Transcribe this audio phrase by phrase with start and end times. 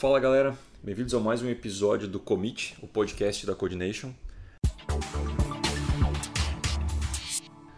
[0.00, 4.14] Fala galera, bem-vindos a mais um episódio do Commit, o podcast da Coordination.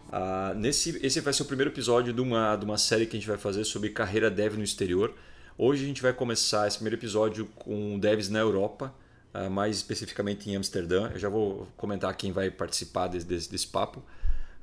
[0.07, 3.19] Uh, nesse, esse vai ser o primeiro episódio de uma, de uma série que a
[3.19, 5.13] gente vai fazer sobre carreira dev no exterior.
[5.59, 8.95] Hoje a gente vai começar esse primeiro episódio com devs na Europa,
[9.35, 11.11] uh, mais especificamente em Amsterdã.
[11.13, 13.99] Eu já vou comentar quem vai participar desse, desse, desse papo.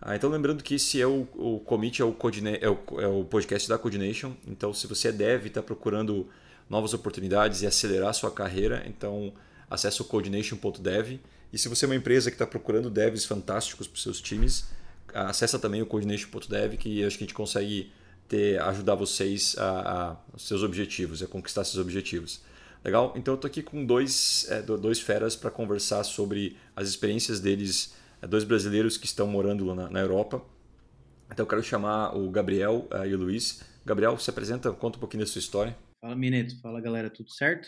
[0.01, 2.15] Uh, então lembrando que esse é o, o Commit, é o,
[2.61, 4.31] é, o, é o podcast da Coordination.
[4.47, 6.25] Então se você é dev e está procurando
[6.69, 9.33] novas oportunidades e acelerar a sua carreira, então
[9.69, 11.19] acesse o coordination.dev.
[11.51, 14.67] E se você é uma empresa que está procurando devs fantásticos para os seus times,
[15.13, 17.91] acessa também o coordination.dev, que acho que a gente consegue
[18.27, 22.41] ter, ajudar vocês a, a seus objetivos, a conquistar seus objetivos.
[22.85, 23.13] Legal?
[23.15, 27.93] Então eu estou aqui com dois, é, dois feras para conversar sobre as experiências deles,
[28.21, 30.41] é, dois brasileiros que estão morando na, na Europa.
[31.29, 33.61] Então eu quero chamar o Gabriel uh, e o Luiz.
[33.85, 35.75] Gabriel, se apresenta, conta um pouquinho da sua história.
[36.01, 36.59] Fala, Mineto.
[36.61, 37.09] Fala, galera.
[37.09, 37.67] Tudo certo?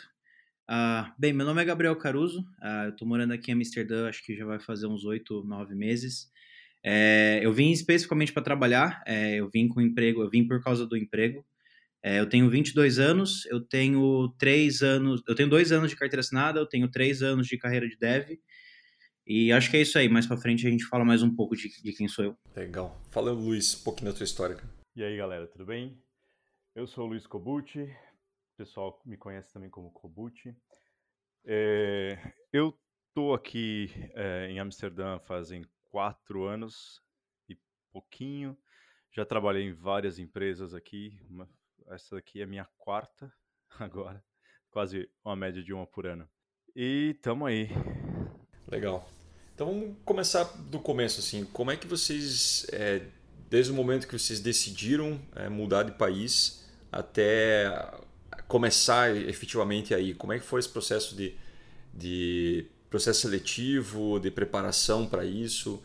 [0.69, 2.39] Uh, bem, meu nome é Gabriel Caruso.
[2.61, 5.75] Uh, eu estou morando aqui em Amsterdã, acho que já vai fazer uns oito, nove
[5.75, 6.31] meses.
[6.81, 9.03] É, eu vim especificamente para trabalhar.
[9.05, 11.45] É, eu vim com emprego, eu vim por causa do emprego.
[12.01, 16.21] É, eu tenho 22 anos, eu tenho três anos, eu tenho dois anos de carteira
[16.21, 18.39] assinada, eu tenho três anos de carreira de dev.
[19.27, 20.07] E acho que é isso aí.
[20.07, 22.37] Mais para frente a gente fala mais um pouco de, de quem sou eu.
[22.55, 22.97] Legal.
[23.11, 24.57] Fala, Luiz, um pouquinho da tua história.
[24.95, 26.01] E aí, galera, tudo bem?
[26.73, 27.93] Eu sou o Luiz Cobucci,
[28.61, 30.55] pessoal me conhece também como Kobuchi.
[31.43, 32.15] É,
[32.53, 37.01] eu estou aqui é, em Amsterdã fazem quatro anos
[37.49, 37.57] e
[37.91, 38.55] pouquinho.
[39.11, 41.19] Já trabalhei em várias empresas aqui.
[41.27, 41.49] Uma,
[41.87, 43.33] essa aqui é a minha quarta
[43.79, 44.23] agora,
[44.69, 46.29] quase uma média de uma por ano.
[46.75, 47.67] E tamo aí.
[48.67, 49.09] Legal.
[49.55, 51.45] Então vamos começar do começo assim.
[51.45, 53.07] Como é que vocês, é,
[53.49, 57.65] desde o momento que vocês decidiram mudar de país até
[58.47, 60.13] começar efetivamente aí?
[60.13, 61.35] Como é que foi esse processo de,
[61.93, 65.81] de processo seletivo, de preparação para isso?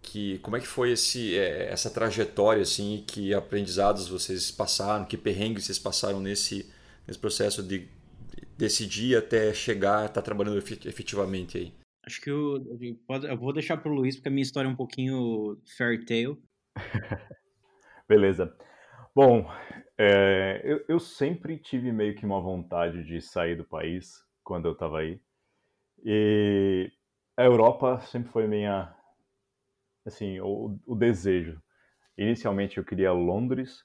[0.00, 5.16] Que, como é que foi esse, é, essa trajetória, assim, que aprendizados vocês passaram, que
[5.16, 6.70] perrengues vocês passaram nesse,
[7.06, 7.88] nesse processo de
[8.56, 11.72] decidir até chegar a estar tá trabalhando efetivamente aí?
[12.04, 12.64] Acho que eu,
[13.28, 16.38] eu vou deixar para o Luiz, porque a minha história é um pouquinho fairy tale.
[18.08, 18.56] Beleza.
[19.14, 19.46] Bom,
[19.98, 24.72] é, eu, eu, sempre tive meio que uma vontade de sair do país quando eu
[24.72, 25.20] estava aí.
[26.04, 26.92] E
[27.36, 28.94] a Europa sempre foi minha,
[30.06, 31.60] assim, o, o, desejo.
[32.16, 33.84] Inicialmente eu queria Londres,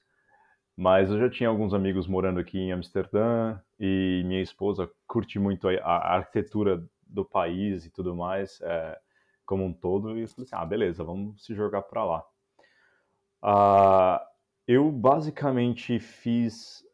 [0.76, 5.68] mas eu já tinha alguns amigos morando aqui em Amsterdã e minha esposa curte muito
[5.68, 8.98] a, a arquitetura do país e tudo mais, é,
[9.44, 10.16] como um todo.
[10.16, 12.24] E eu falei assim, ah, beleza, vamos se jogar para lá.
[13.42, 14.24] Ah,
[14.66, 16.84] eu basicamente fiz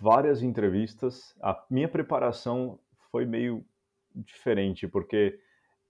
[0.00, 1.34] várias entrevistas.
[1.40, 2.78] A minha preparação
[3.10, 3.64] foi meio
[4.14, 5.38] diferente, porque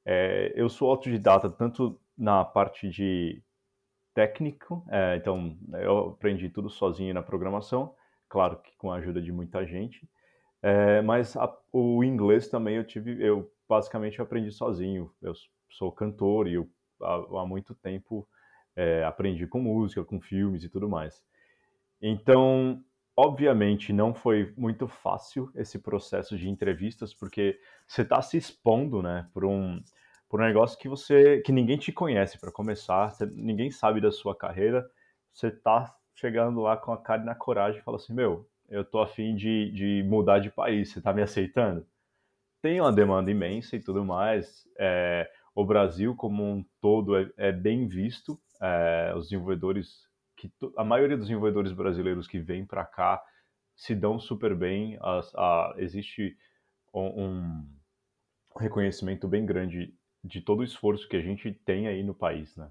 [0.04, 3.42] é, eu sou autodidata tanto na parte de
[4.14, 7.94] técnico, é, então eu aprendi tudo sozinho na programação,
[8.28, 10.08] claro que com a ajuda de muita gente,
[10.62, 15.12] é, mas a, o inglês também eu tive, eu basicamente aprendi sozinho.
[15.20, 15.32] Eu
[15.70, 16.68] sou cantor e eu,
[17.00, 18.28] há, há muito tempo
[18.76, 21.22] é, aprendi com música, com filmes e tudo mais.
[22.00, 22.82] Então,
[23.16, 29.28] obviamente, não foi muito fácil esse processo de entrevistas, porque você está se expondo, né,
[29.32, 29.80] por um,
[30.28, 34.34] por um negócio que você, que ninguém te conhece para começar, ninguém sabe da sua
[34.34, 34.88] carreira,
[35.32, 39.00] você está chegando lá com a cara na coragem e fala assim, meu, eu tô
[39.00, 41.86] afim de, de mudar de país, você está me aceitando?
[42.62, 47.52] Tem uma demanda imensa e tudo mais, é, o Brasil como um todo é, é
[47.52, 53.22] bem visto, é, os desenvolvedores, que a maioria dos desenvolvedores brasileiros que vêm para cá
[53.74, 54.96] se dão super bem.
[55.00, 56.36] A, a, existe
[56.94, 57.68] um, um,
[58.56, 62.70] reconhecimento bem grande de todo o esforço que a gente tem aí no país, né?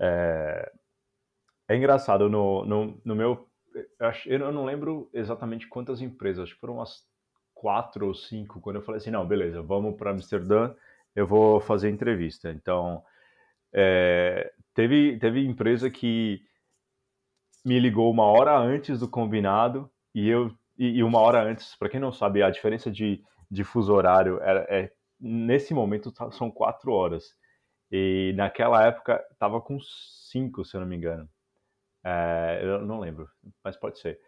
[0.00, 0.72] É,
[1.68, 3.46] é engraçado, no, no, no meu...
[4.26, 7.06] Eu não lembro exatamente quantas empresas, acho que foram umas
[7.54, 10.74] quatro ou cinco, quando eu falei assim, não, beleza, vamos para Amsterdã,
[11.14, 12.50] eu vou fazer entrevista.
[12.50, 13.04] Então,
[13.72, 16.40] é, teve, teve empresa que
[17.64, 21.88] me ligou uma hora antes do combinado e eu e, e uma hora antes, para
[21.88, 26.92] quem não sabe, a diferença de, de fuso horário é, nesse momento tá, são quatro
[26.92, 27.34] horas
[27.90, 31.28] e naquela época tava com cinco, se eu não me engano.
[32.04, 33.28] É, eu não lembro,
[33.64, 34.20] mas pode ser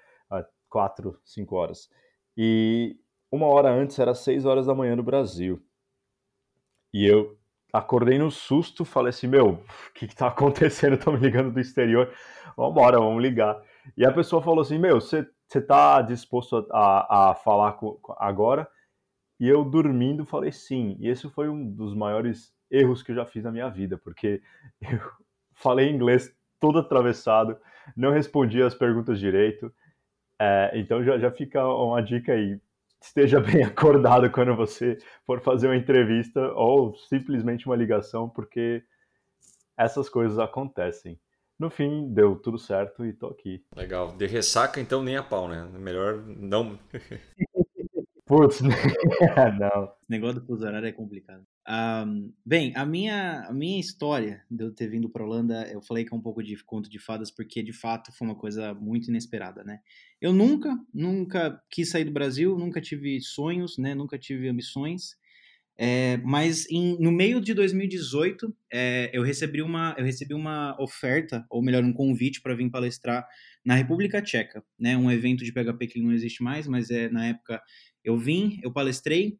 [0.69, 1.89] quatro, cinco horas.
[2.37, 2.97] E
[3.31, 5.63] uma hora antes era seis horas da manhã no Brasil.
[6.93, 7.39] E eu
[7.73, 10.95] acordei no susto, falei assim, meu, o que, que tá acontecendo?
[10.95, 12.13] Estão me ligando do exterior.
[12.57, 13.61] Vamos embora, vamos ligar.
[13.97, 15.27] E a pessoa falou assim, meu, você
[15.67, 18.69] tá disposto a, a falar com, agora?
[19.39, 20.97] E eu dormindo falei sim.
[21.01, 24.43] E esse foi um dos maiores erros que eu já fiz na minha vida, porque
[24.81, 25.01] eu
[25.55, 27.57] falei inglês todo atravessado,
[27.97, 29.73] não respondi as perguntas direito.
[30.39, 32.61] É, então já, já fica uma dica aí.
[33.03, 38.83] Esteja bem acordado quando você for fazer uma entrevista ou simplesmente uma ligação, porque
[39.77, 41.19] essas coisas acontecem.
[41.59, 43.63] No fim, deu tudo certo e tô aqui.
[43.77, 44.17] Legal.
[44.17, 45.69] De ressaca, então, nem a pau, né?
[45.73, 46.79] Melhor não.
[48.25, 48.61] Putz,
[49.59, 49.85] não.
[49.85, 51.45] Esse negócio do fuso horário é complicado.
[51.71, 56.05] Um, bem, a minha, a minha história de eu ter vindo para Holanda, eu falei
[56.05, 59.09] que é um pouco de conto de fadas, porque de fato foi uma coisa muito
[59.09, 59.79] inesperada, né?
[60.21, 63.95] Eu nunca, nunca quis sair do Brasil, nunca tive sonhos, né?
[63.95, 65.17] Nunca tive ambições.
[65.79, 71.47] É, mas em, no meio de 2018, é, eu, recebi uma, eu recebi uma oferta,
[71.49, 73.25] ou melhor, um convite para vir palestrar
[73.65, 74.97] na República Tcheca, né?
[74.97, 77.63] Um evento de PHP que não existe mais, mas é na época
[78.05, 79.39] eu vim, eu palestrei,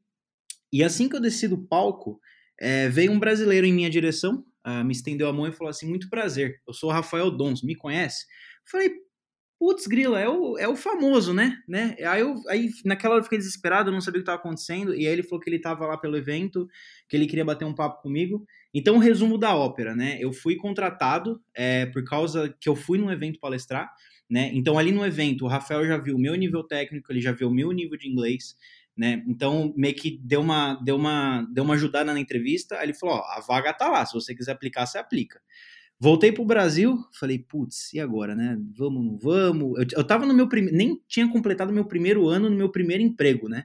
[0.73, 2.21] e assim que eu desci do palco,
[2.59, 5.89] é, veio um brasileiro em minha direção, uh, me estendeu a mão e falou assim:
[5.89, 8.27] Muito prazer, eu sou o Rafael Dons, me conhece?
[8.71, 8.91] falei,
[9.59, 11.59] putz, grila, é o, é o famoso, né?
[11.69, 11.97] né?
[12.07, 15.07] Aí, eu, aí naquela hora eu fiquei desesperado, não sabia o que estava acontecendo, e
[15.07, 16.67] aí ele falou que ele estava lá pelo evento,
[17.09, 18.47] que ele queria bater um papo comigo.
[18.73, 20.17] Então, resumo da ópera, né?
[20.21, 23.93] Eu fui contratado é, por causa que eu fui num evento palestrar,
[24.31, 24.51] né?
[24.55, 27.49] Então, ali no evento, o Rafael já viu o meu nível técnico, ele já viu
[27.49, 28.57] o meu nível de inglês,
[29.01, 29.25] né?
[29.27, 33.15] Então, meio que deu uma, deu uma, deu uma ajudada na entrevista, aí ele falou,
[33.15, 35.41] ó, a vaga tá lá, se você quiser aplicar, você aplica.
[35.99, 38.59] Voltei pro Brasil, falei, putz, e agora, né?
[38.77, 39.79] Vamos, não vamos?
[39.79, 43.03] Eu, eu tava no meu primeiro, nem tinha completado meu primeiro ano no meu primeiro
[43.03, 43.65] emprego, né?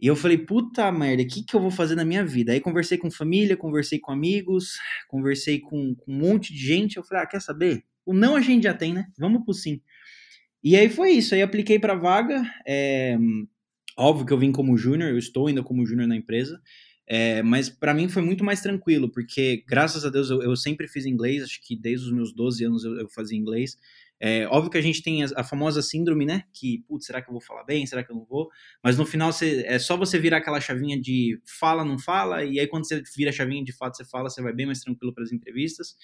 [0.00, 2.52] E eu falei, puta merda, o que, que eu vou fazer na minha vida?
[2.52, 6.96] Aí conversei com família, conversei com amigos, conversei com, com um monte de gente.
[6.96, 7.84] Eu falei, ah, quer saber?
[8.06, 9.06] O não a gente já tem, né?
[9.18, 9.82] Vamos pro sim.
[10.64, 12.42] E aí foi isso, aí apliquei pra vaga.
[12.66, 13.18] É...
[13.96, 16.60] Óbvio que eu vim como júnior, eu estou ainda como júnior na empresa.
[17.08, 20.88] É, mas para mim foi muito mais tranquilo, porque graças a Deus eu, eu, sempre
[20.88, 23.78] fiz inglês, acho que desde os meus 12 anos eu, eu fazia inglês.
[24.18, 26.42] É, óbvio que a gente tem a, a, famosa síndrome, né?
[26.52, 27.86] Que, putz, será que eu vou falar bem?
[27.86, 28.50] Será que eu não vou?
[28.82, 32.66] Mas no final é só você virar aquela chavinha de fala, não fala, e aí
[32.66, 35.22] quando você vira a chavinha de fato você fala, você vai bem mais tranquilo para
[35.22, 35.96] as entrevistas.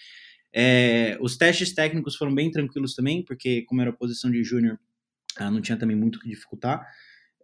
[0.54, 4.78] É, os testes técnicos foram bem tranquilos também, porque como era posição de júnior,
[5.36, 6.86] ah, não tinha também muito que dificultar.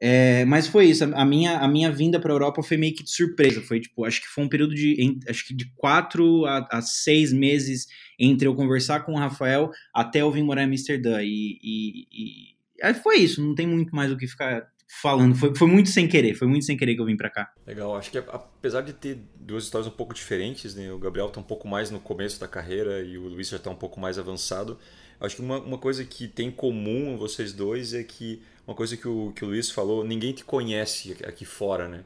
[0.01, 3.03] É, mas foi isso, a minha, a minha vinda para a Europa foi meio que
[3.03, 6.45] de surpresa, foi tipo, acho que foi um período de, em, acho que de quatro
[6.47, 7.87] a, a, seis meses
[8.19, 12.95] entre eu conversar com o Rafael até eu vir morar em Amsterdã, e, e, e
[12.95, 14.69] foi isso, não tem muito mais o que ficar
[15.01, 17.53] falando, foi, foi muito sem querer, foi muito sem querer que eu vim para cá.
[17.67, 21.41] Legal, acho que apesar de ter duas histórias um pouco diferentes, né, o Gabriel tá
[21.41, 24.19] um pouco mais no começo da carreira e o Luiz já tá um pouco mais
[24.19, 24.79] avançado,
[25.21, 28.99] acho que uma, uma coisa que tem em comum vocês dois é que uma coisa
[28.99, 32.05] que o, que o Luiz falou, ninguém te conhece aqui fora, né?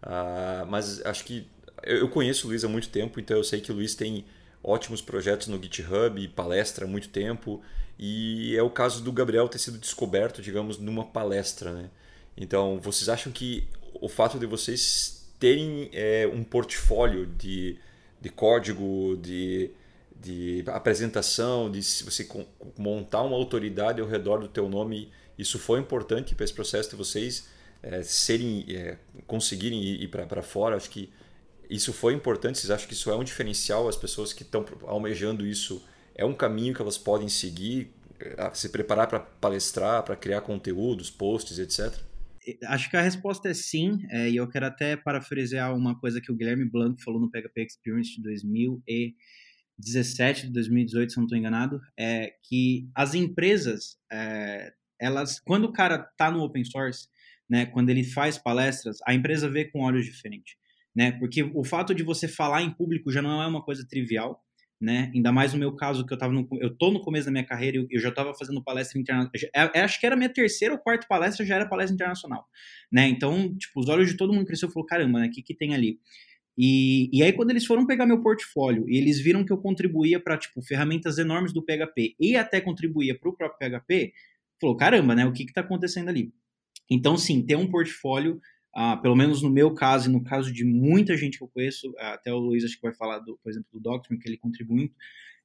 [0.00, 1.44] Ah, mas acho que
[1.82, 4.24] eu conheço o Luiz há muito tempo, então eu sei que o Luiz tem
[4.62, 7.60] ótimos projetos no GitHub, palestra há muito tempo,
[7.98, 11.90] e é o caso do Gabriel ter sido descoberto, digamos, numa palestra, né?
[12.36, 13.66] Então, vocês acham que
[14.00, 17.76] o fato de vocês terem é, um portfólio de,
[18.20, 19.68] de código, de,
[20.14, 22.28] de apresentação, de você
[22.78, 26.96] montar uma autoridade ao redor do teu nome isso foi importante para esse processo de
[26.96, 27.48] vocês
[27.84, 30.76] é, serem, é, conseguirem ir, para fora.
[30.76, 31.10] Acho que
[31.68, 32.58] isso foi importante.
[32.58, 33.86] Vocês acham que isso é um diferencial?
[33.88, 38.70] As pessoas que estão almejando isso é um caminho que elas podem seguir, é, se
[38.70, 41.94] preparar para palestrar, para criar conteúdos, posts, etc.
[42.66, 46.30] Acho que a resposta é sim, é, e eu quero até parafrasear uma coisa que
[46.30, 51.80] o Guilherme Blanco falou no PHP Experience de 2017, de 2018, se não estou enganado,
[51.98, 57.08] é que as empresas é, elas, quando o cara tá no open source,
[57.48, 60.54] né, quando ele faz palestras, a empresa vê com olhos diferentes,
[60.94, 61.12] né?
[61.12, 64.42] Porque o fato de você falar em público já não é uma coisa trivial,
[64.80, 65.10] né?
[65.14, 67.44] Ainda mais no meu caso que eu tava no, eu tô no começo da minha
[67.44, 69.50] carreira, eu, eu já estava fazendo palestra internacional.
[69.54, 72.46] É, é, acho que era minha terceira ou quarta palestra, já era palestra internacional,
[72.90, 73.08] né?
[73.08, 75.26] Então, tipo, os olhos de todo mundo cresceu, falou, caramba, né?
[75.26, 75.98] O que que tem ali?
[76.56, 80.20] E, e aí, quando eles foram pegar meu portfólio e eles viram que eu contribuía
[80.20, 84.12] para tipo, ferramentas enormes do PHP e até contribuía para o próprio PHP,
[84.64, 85.26] falou, caramba, né?
[85.26, 86.32] O que está acontecendo ali?
[86.90, 88.40] Então, sim, ter um portfólio,
[88.74, 91.92] ah, pelo menos no meu caso e no caso de muita gente que eu conheço,
[91.98, 94.92] até o Luiz acho que vai falar, do, por exemplo, do Doctrine, que ele contribui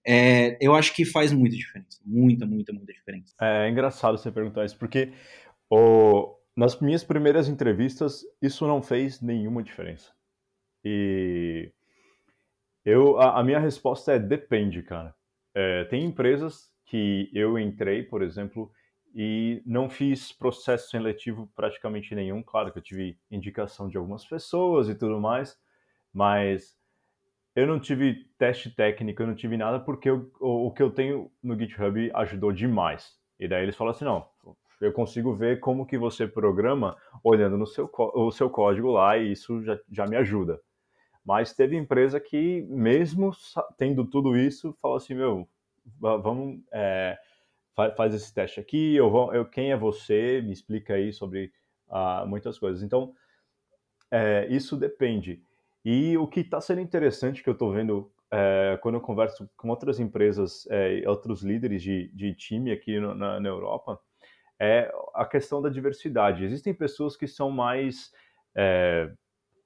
[0.05, 1.99] é, eu acho que faz muita diferença.
[2.05, 3.33] Muita, muita, muita diferença.
[3.39, 5.11] É, é engraçado você perguntar isso, porque
[6.55, 10.11] nas minhas primeiras entrevistas, isso não fez nenhuma diferença.
[10.83, 11.71] E
[12.85, 15.13] eu, a, a minha resposta é depende, cara.
[15.53, 18.71] É, tem empresas que eu entrei, por exemplo,
[19.13, 22.43] e não fiz processo seletivo praticamente nenhum.
[22.43, 25.57] Claro que eu tive indicação de algumas pessoas e tudo mais,
[26.13, 26.77] mas
[27.55, 30.91] eu não tive teste técnico, eu não tive nada porque eu, o, o, que eu
[30.91, 33.17] tenho no GitHub ajudou demais.
[33.39, 34.27] E daí eles falaram assim, não,
[34.79, 39.31] eu consigo ver como que você programa olhando no seu, o seu código lá e
[39.31, 40.59] isso já, já me ajuda.
[41.25, 43.31] Mas teve empresa que, mesmo
[43.77, 45.47] tendo tudo isso, falou assim, meu,
[45.99, 47.17] vamos, é,
[47.95, 51.51] faz esse teste aqui, eu, vou, eu, quem é você, me explica aí sobre
[51.88, 52.83] uh, muitas coisas.
[52.83, 53.13] Então,
[54.12, 55.41] é, isso depende.
[55.83, 59.69] E o que está sendo interessante que eu estou vendo é, quando eu converso com
[59.69, 64.00] outras empresas, é, outros líderes de, de time aqui no, na, na, Europa,
[64.59, 66.43] é a questão da diversidade.
[66.43, 68.12] Existem pessoas que são mais
[68.55, 69.12] é,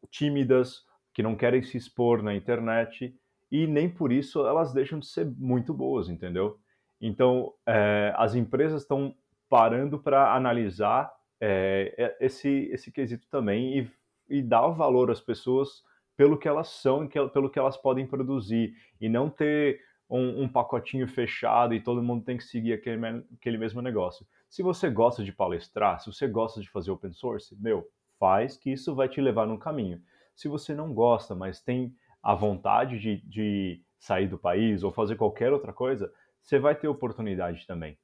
[0.09, 3.13] tímidas, que não querem se expor na internet,
[3.51, 6.59] e nem por isso elas deixam de ser muito boas, entendeu?
[7.05, 9.13] Então, é, as empresas estão
[9.49, 15.83] parando para analisar é, esse, esse quesito também e, e dar valor às pessoas
[16.15, 20.43] pelo que elas são e que, pelo que elas podem produzir e não ter um,
[20.43, 24.25] um, pacotinho fechado e todo mundo tem que seguir aquele, aquele mesmo negócio.
[24.49, 27.85] Se você gosta de palestrar, se você gosta de fazer open source, meu,
[28.17, 30.01] faz que isso vai te levar num caminho.
[30.33, 35.17] Se você não gosta, mas tem a vontade de, de sair do país ou fazer
[35.17, 36.09] qualquer outra coisa,
[36.43, 37.97] você vai ter oportunidade também.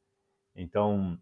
[0.55, 1.19] Então,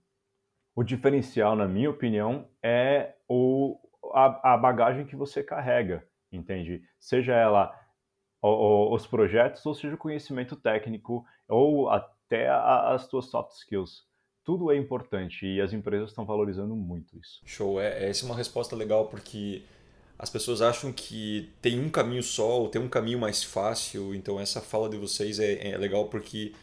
[0.75, 3.77] o diferencial, na minha opinião, é o,
[4.13, 6.81] a, a bagagem que você carrega entende?
[6.99, 7.73] Seja ela
[8.41, 13.51] o, o, os projetos, ou seja o conhecimento técnico, ou até a, as tuas soft
[13.53, 14.05] skills.
[14.43, 17.41] Tudo é importante e as empresas estão valorizando muito isso.
[17.45, 19.63] Show, é, essa é uma resposta legal porque
[20.17, 24.39] as pessoas acham que tem um caminho só ou tem um caminho mais fácil, então
[24.39, 26.53] essa fala de vocês é, é legal porque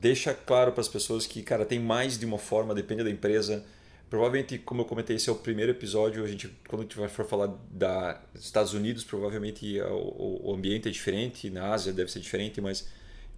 [0.00, 3.64] deixa claro para as pessoas que, cara, tem mais de uma forma, depende da empresa,
[4.12, 6.22] Provavelmente, como eu comentei, esse é o primeiro episódio.
[6.22, 10.92] A gente, quando a gente for falar dos Estados Unidos, provavelmente o, o ambiente é
[10.92, 11.48] diferente.
[11.48, 12.86] Na Ásia deve ser diferente, mas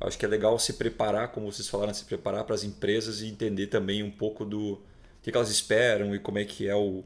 [0.00, 3.28] acho que é legal se preparar, como vocês falaram, se preparar para as empresas e
[3.28, 4.80] entender também um pouco do
[5.23, 7.04] que, elas esperam e como é que é o,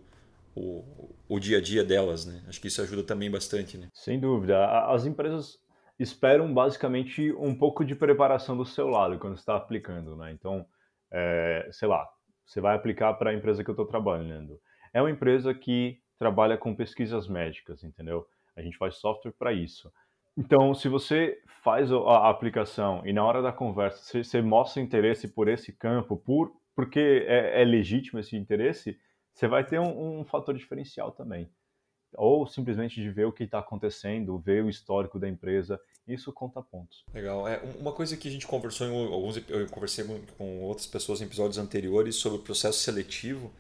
[0.57, 0.83] o,
[1.29, 2.41] o dia a dia delas, né?
[2.49, 3.89] Acho que isso ajuda também bastante, né?
[3.93, 4.65] Sem dúvida.
[4.87, 5.59] As empresas
[5.99, 10.33] esperam basicamente um pouco de preparação do seu lado quando está aplicando, né?
[10.33, 10.67] Então,
[11.11, 12.09] é, sei lá,
[12.47, 14.61] você vai aplicar para a empresa que eu estou trabalhando.
[14.93, 18.27] É uma empresa que trabalha com pesquisas médicas, entendeu?
[18.57, 19.93] A gente faz software para isso.
[20.37, 25.27] Então, se você faz a aplicação e na hora da conversa você, você mostra interesse
[25.29, 28.97] por esse campo, por, porque é, é legítimo esse interesse,
[29.33, 31.51] você vai ter um, um fator diferencial também
[32.15, 36.63] ou simplesmente de ver o que está acontecendo, ver o histórico da empresa, isso conta
[36.63, 37.05] pontos.
[37.13, 37.47] Legal.
[37.47, 40.05] É, uma coisa que a gente conversou em alguns, eu conversei
[40.39, 43.53] com outras pessoas em episódios anteriores sobre o processo seletivo.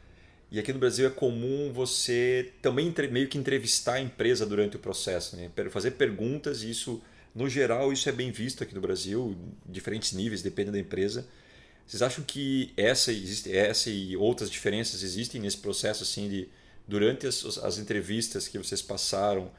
[0.51, 4.79] E aqui no Brasil é comum você também meio que entrevistar a empresa durante o
[4.79, 5.51] processo, né?
[5.71, 6.63] fazer perguntas.
[6.63, 7.03] E isso,
[7.35, 9.37] no geral, isso é bem visto aqui no Brasil,
[9.67, 11.29] diferentes níveis, depende da empresa.
[11.87, 16.49] Vocês acham que essa, existe, essa e outras diferenças existem nesse processo assim de
[16.89, 19.51] durante as, as entrevistas que vocês passaram,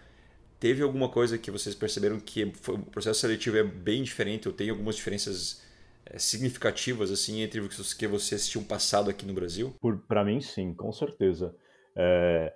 [0.60, 4.54] teve alguma coisa que vocês perceberam que foi, o processo seletivo é bem diferente ou
[4.54, 5.64] tem algumas diferenças
[6.06, 9.76] é, significativas assim entre os que vocês tinham passado aqui no Brasil?
[10.08, 11.56] Para mim, sim, com certeza.
[11.96, 12.52] É,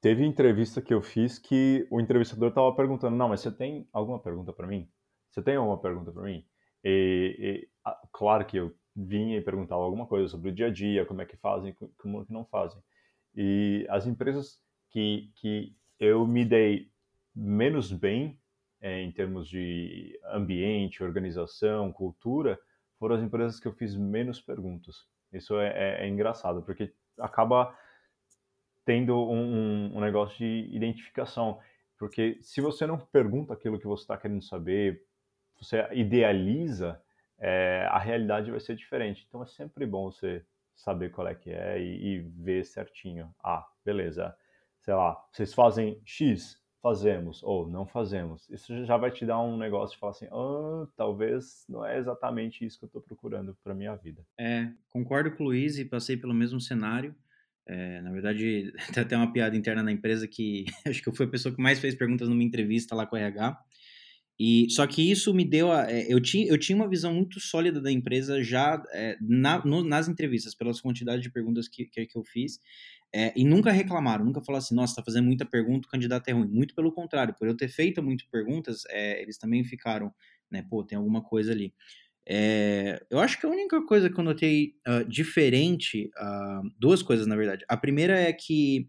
[0.00, 4.20] teve entrevista que eu fiz que o entrevistador estava perguntando: não, mas você tem alguma
[4.20, 4.88] pergunta para mim?
[5.30, 6.44] Você tem alguma pergunta para mim?
[6.84, 10.70] E, e a, claro que eu vinha e perguntava alguma coisa sobre o dia a
[10.70, 12.80] dia, como é que fazem, como que não fazem.
[13.34, 14.60] E as empresas
[14.90, 16.90] que, que eu me dei
[17.34, 18.38] menos bem
[18.80, 22.58] é, em termos de ambiente, organização, cultura,
[22.98, 25.06] foram as empresas que eu fiz menos perguntas.
[25.32, 27.76] Isso é, é, é engraçado, porque acaba
[28.84, 31.58] tendo um, um, negócio de identificação.
[31.96, 35.04] Porque se você não pergunta aquilo que você está querendo saber,
[35.56, 37.00] você idealiza,
[37.38, 39.24] é, a realidade vai ser diferente.
[39.28, 43.32] Então é sempre bom você saber qual é que é e, e, ver certinho.
[43.42, 44.34] Ah, beleza.
[44.80, 48.48] Sei lá, vocês fazem X, fazemos, ou não fazemos.
[48.50, 52.64] Isso já vai te dar um negócio de falar assim, ah, talvez não é exatamente
[52.64, 54.26] isso que eu estou procurando para minha vida.
[54.38, 57.14] É, concordo com o Luiz e passei pelo mesmo cenário.
[57.64, 61.26] É, na verdade, tem até uma piada interna na empresa que acho que eu fui
[61.26, 63.64] a pessoa que mais fez perguntas numa entrevista lá com a RH.
[64.38, 67.38] E só que isso me deu a, é, eu tinha eu tinha uma visão muito
[67.38, 72.06] sólida da empresa já é, na, no, nas entrevistas pelas quantidades de perguntas que, que,
[72.06, 72.58] que eu fiz
[73.14, 76.32] é, e nunca reclamaram nunca falaram assim nossa está fazendo muita pergunta o candidato é
[76.32, 76.48] ruim.
[76.48, 80.12] Muito pelo contrário por eu ter feito muitas perguntas é, eles também ficaram
[80.50, 81.72] né pô tem alguma coisa ali.
[82.26, 87.26] É, eu acho que a única coisa que eu notei uh, diferente, uh, duas coisas
[87.26, 87.64] na verdade.
[87.68, 88.86] A primeira é que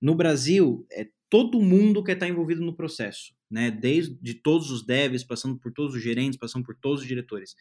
[0.00, 3.70] no Brasil, é, todo mundo quer estar envolvido no processo, né?
[3.70, 7.54] Desde de todos os devs, passando por todos os gerentes, passando por todos os diretores.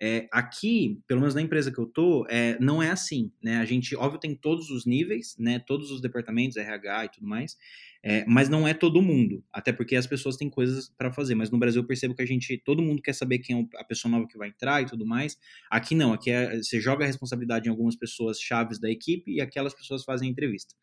[0.00, 3.56] É, aqui, pelo menos na empresa que eu tô, é, não é assim, né?
[3.56, 5.58] A gente, óbvio, tem todos os níveis, né?
[5.58, 7.56] Todos os departamentos, RH e tudo mais,
[8.00, 11.34] é, mas não é todo mundo, até porque as pessoas têm coisas para fazer.
[11.34, 13.84] Mas no Brasil eu percebo que a gente, todo mundo quer saber quem é a
[13.84, 15.36] pessoa nova que vai entrar e tudo mais.
[15.68, 19.40] Aqui não, aqui é, você joga a responsabilidade em algumas pessoas chaves da equipe e
[19.40, 20.76] aquelas pessoas fazem a entrevista.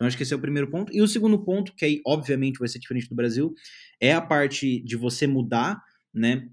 [0.00, 0.90] Então, acho que esse é o primeiro ponto.
[0.94, 3.52] E o segundo ponto, que aí, obviamente, vai ser diferente do Brasil,
[4.00, 5.78] é a parte de você mudar,
[6.12, 6.48] né?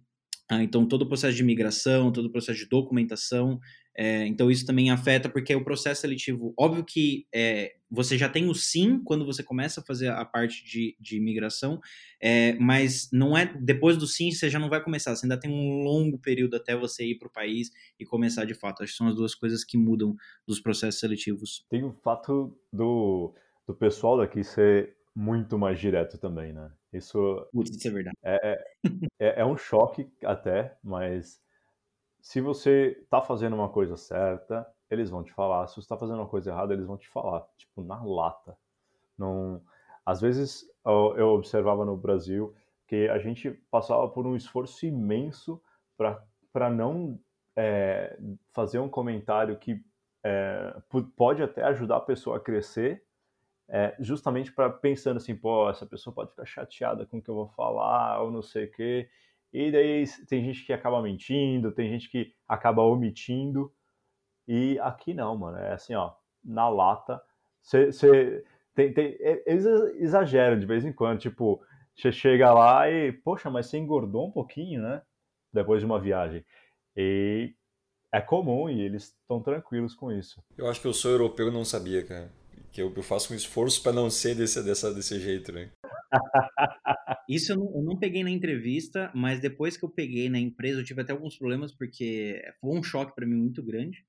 [0.52, 3.58] Ah, então, todo o processo de migração, todo o processo de documentação.
[3.98, 8.48] É, então, isso também afeta, porque o processo seletivo, óbvio que é, você já tem
[8.48, 11.80] o sim quando você começa a fazer a parte de, de migração,
[12.22, 15.50] é, mas não é depois do sim você já não vai começar, você ainda tem
[15.50, 18.84] um longo período até você ir para o país e começar de fato.
[18.84, 21.66] Acho que são as duas coisas que mudam dos processos seletivos.
[21.68, 23.34] Tem o fato do,
[23.66, 26.70] do pessoal daqui ser muito mais direto também, né?
[26.94, 28.18] Isso, Putz, isso é verdade.
[28.24, 31.42] É, é, é, é um choque até, mas
[32.28, 35.66] se você tá fazendo uma coisa certa, eles vão te falar.
[35.66, 38.58] Se você está fazendo uma coisa errada, eles vão te falar, tipo, na lata.
[39.18, 39.62] Não...
[40.06, 42.54] Às vezes eu observava no Brasil
[42.86, 45.62] que a gente passava por um esforço imenso
[45.98, 47.18] para não
[47.56, 48.20] é,
[48.52, 49.82] fazer um comentário que
[50.22, 50.76] é,
[51.16, 53.06] pode até ajudar a pessoa a crescer,
[53.70, 57.36] é, justamente para pensando assim, pô, essa pessoa pode ficar chateada com o que eu
[57.36, 59.10] vou falar, ou não sei o quê.
[59.54, 63.74] E daí tem gente que acaba mentindo, tem gente que acaba omitindo.
[64.48, 65.58] E aqui não, mano.
[65.58, 66.14] É assim, ó,
[66.44, 67.22] na lata.
[67.62, 68.44] Você
[68.76, 71.20] tem, tem, eles exageram de vez em quando.
[71.20, 71.62] Tipo,
[71.96, 75.02] você chega lá e, poxa, mas você engordou um pouquinho, né?
[75.52, 76.46] Depois de uma viagem.
[76.96, 77.54] E
[78.12, 80.42] é comum e eles estão tranquilos com isso.
[80.58, 82.32] Eu acho que eu sou europeu e não sabia, cara
[82.78, 85.72] que eu, eu faço um esforço para não ser desse, dessa, desse jeito, né?
[87.30, 90.80] Isso eu não, eu não, peguei na entrevista, mas depois que eu peguei na empresa,
[90.80, 94.06] eu tive até alguns problemas, porque foi um choque para mim muito grande.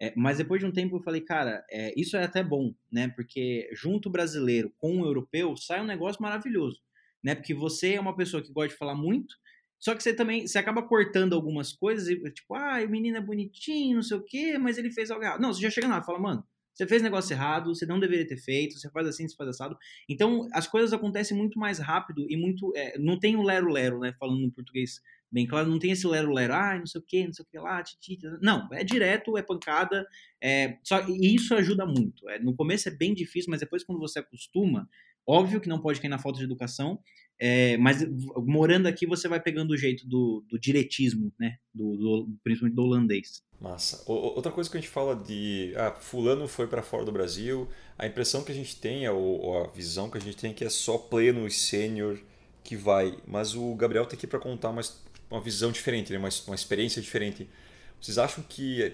[0.00, 3.08] É, mas depois de um tempo eu falei, cara, é, isso é até bom, né?
[3.08, 6.82] Porque junto o brasileiro com o europeu sai um negócio maravilhoso,
[7.22, 7.34] né?
[7.34, 9.34] Porque você é uma pessoa que gosta de falar muito,
[9.78, 13.20] só que você também você acaba cortando algumas coisas e tipo, ah, o menino é
[13.20, 15.40] bonitinho, não sei o quê, mas ele fez algo errado.
[15.40, 16.44] Não, você já chega lá e fala, mano,
[16.76, 19.78] você fez negócio errado, você não deveria ter feito, você faz assim, você faz assado.
[20.06, 22.70] Então, as coisas acontecem muito mais rápido e muito.
[22.76, 24.14] É, não tem o lero-lero, né?
[24.18, 25.00] Falando no português
[25.32, 27.58] bem claro, não tem esse lero-lero, ah, não sei o que, não sei o que
[27.58, 30.06] lá, titi, Não, é direto, é pancada.
[30.42, 32.28] É, só, e isso ajuda muito.
[32.28, 34.86] É, no começo é bem difícil, mas depois, quando você acostuma,
[35.26, 37.00] óbvio que não pode cair na falta de educação,
[37.38, 38.04] é, mas
[38.36, 41.56] morando aqui você vai pegando o jeito do, do diretismo, né?
[41.74, 43.42] Do, do, principalmente do holandês.
[43.60, 44.02] Massa.
[44.06, 45.72] Outra coisa que a gente fala de.
[45.76, 47.68] Ah, Fulano foi para fora do Brasil.
[47.98, 50.64] A impressão que a gente tem, ou a visão que a gente tem é que
[50.64, 52.18] é só pleno e sênior
[52.62, 53.16] que vai.
[53.26, 54.82] Mas o Gabriel tem aqui para contar uma,
[55.30, 56.18] uma visão diferente, né?
[56.18, 57.48] uma, uma experiência diferente.
[58.00, 58.92] Vocês acham que,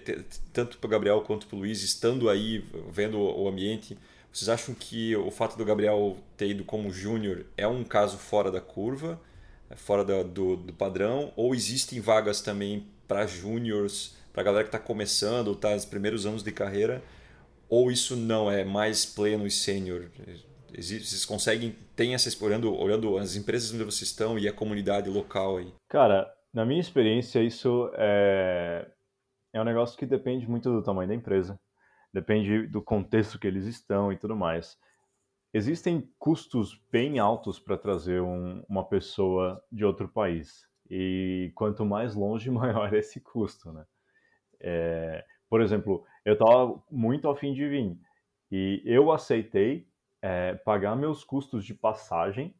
[0.52, 3.98] tanto para o Gabriel quanto para o Luiz, estando aí, vendo o ambiente,
[4.32, 8.50] vocês acham que o fato do Gabriel ter ido como júnior é um caso fora
[8.50, 9.20] da curva,
[9.68, 11.32] é fora do, do padrão?
[11.36, 16.24] Ou existem vagas também para júniors, para a galera que está começando está nos primeiros
[16.24, 17.02] anos de carreira?
[17.68, 20.06] Ou isso não é mais pleno e sênior?
[20.74, 25.58] Vocês conseguem, tem essa olhando, olhando as empresas onde vocês estão e a comunidade local
[25.58, 25.70] aí?
[25.90, 28.86] Cara, na minha experiência, isso é,
[29.52, 31.60] é um negócio que depende muito do tamanho da empresa
[32.12, 34.78] depende do contexto que eles estão e tudo mais.
[35.54, 40.66] Existem custos bem altos para trazer um, uma pessoa de outro país.
[40.88, 43.84] E quanto mais longe, maior é esse custo, né?
[44.60, 47.98] É, por exemplo, eu estava muito afim de vir
[48.50, 49.88] e eu aceitei
[50.20, 52.54] é, pagar meus custos de passagem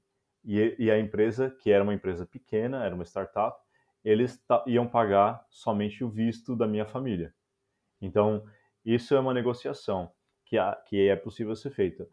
[0.45, 3.57] e, e, a empresa, que era uma empresa pequena, era uma startup,
[4.05, 7.33] eles iam pagar somente o visto da minha família.
[8.01, 8.45] Então,
[8.85, 10.11] isso é uma negociação
[10.47, 12.07] que, há, que é possível ser feita.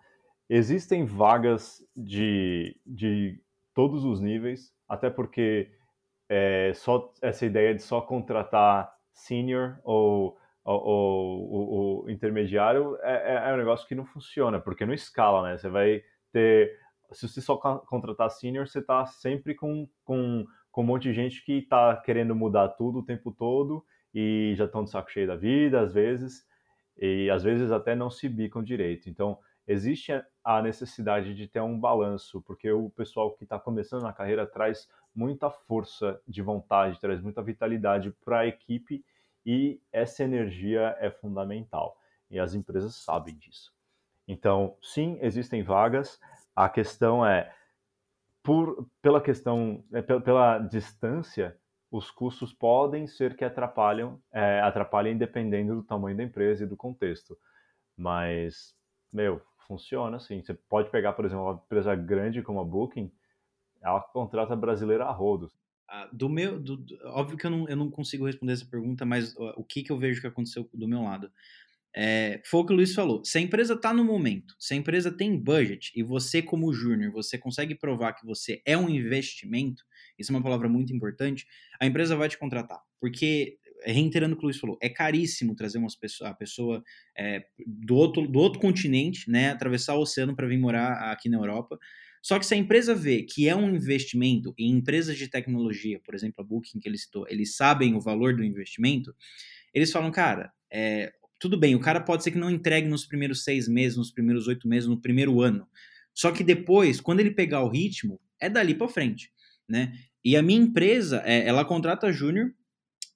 [0.49, 3.41] Existem vagas de, de
[3.73, 5.71] todos os níveis, até porque
[6.27, 13.57] é, só essa ideia de só contratar senior ou, o intermediário é, é, é, um
[13.57, 15.57] negócio que não funciona, porque não escala, né?
[15.57, 16.77] Você vai ter.
[17.11, 21.43] Se você só contratar senior, você está sempre com, com, com um monte de gente
[21.43, 25.35] que está querendo mudar tudo o tempo todo e já estão de saco cheio da
[25.35, 26.47] vida, às vezes
[26.99, 29.09] e às vezes até não se bicam direito.
[29.09, 30.11] Então, existe
[30.43, 34.89] a necessidade de ter um balanço, porque o pessoal que está começando na carreira traz
[35.15, 39.03] muita força de vontade, traz muita vitalidade para a equipe
[39.45, 41.97] e essa energia é fundamental.
[42.29, 43.73] E as empresas sabem disso.
[44.27, 46.19] Então, sim, existem vagas.
[46.55, 47.51] A questão é,
[48.43, 51.57] por, pela questão, é, pela, pela, distância,
[51.91, 56.77] os custos podem ser que atrapalham, é, atrapalhem dependendo do tamanho da empresa e do
[56.77, 57.37] contexto.
[57.97, 58.75] Mas,
[59.11, 60.41] meu, funciona assim.
[60.41, 63.11] Você pode pegar, por exemplo, uma empresa grande como a Booking,
[63.81, 65.51] ela contrata brasileira a rodos.
[65.87, 69.35] Ah, do meu, do, óbvio que eu não, eu não consigo responder essa pergunta, mas
[69.55, 71.31] o que, que eu vejo que aconteceu do meu lado?
[71.95, 73.23] É, foi o que o Luiz falou.
[73.25, 77.11] Se a empresa está no momento, se a empresa tem budget e você, como júnior,
[77.11, 79.83] você consegue provar que você é um investimento,
[80.17, 81.47] isso é uma palavra muito importante,
[81.79, 82.79] a empresa vai te contratar.
[82.99, 86.83] Porque, reiterando o que o Luiz falou, é caríssimo trazer uma pessoa, a pessoa
[87.17, 91.37] é, do, outro, do outro continente, né, atravessar o oceano para vir morar aqui na
[91.37, 91.79] Europa.
[92.21, 96.13] Só que se a empresa vê que é um investimento em empresas de tecnologia, por
[96.13, 99.15] exemplo, a Booking que ele citou, eles sabem o valor do investimento,
[99.73, 103.43] eles falam, cara, é, tudo bem, o cara pode ser que não entregue nos primeiros
[103.43, 105.67] seis meses, nos primeiros oito meses, no primeiro ano.
[106.13, 109.31] Só que depois, quando ele pegar o ritmo, é dali para frente,
[109.67, 109.93] né?
[110.23, 112.53] E a minha empresa, é, ela contrata júnior.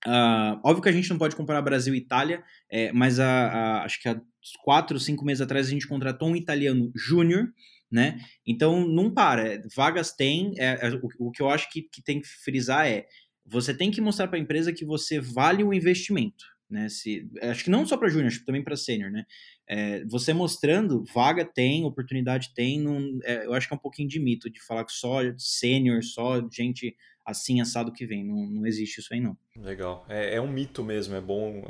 [0.06, 3.84] Uh, óbvio que a gente não pode comparar Brasil e Itália, é, mas a, a,
[3.84, 4.20] acho que há
[4.64, 7.48] quatro, cinco meses atrás a gente contratou um italiano júnior
[7.94, 8.20] né?
[8.44, 12.20] Então não para, vagas tem, é, é o, o, que eu acho que, que tem
[12.20, 13.06] que frisar é
[13.46, 16.90] você tem que mostrar para a empresa que você vale o investimento, né?
[16.90, 19.26] Se, acho que não só para júnior, acho que também para sênior, né?
[19.68, 22.84] É, você mostrando, vaga tem, oportunidade tem,
[23.24, 26.46] é, eu acho que é um pouquinho de mito de falar que só sênior, só
[26.52, 29.38] gente assim assado que vem, não, não existe isso aí não.
[29.56, 31.64] Legal, é, é um mito mesmo, é bom,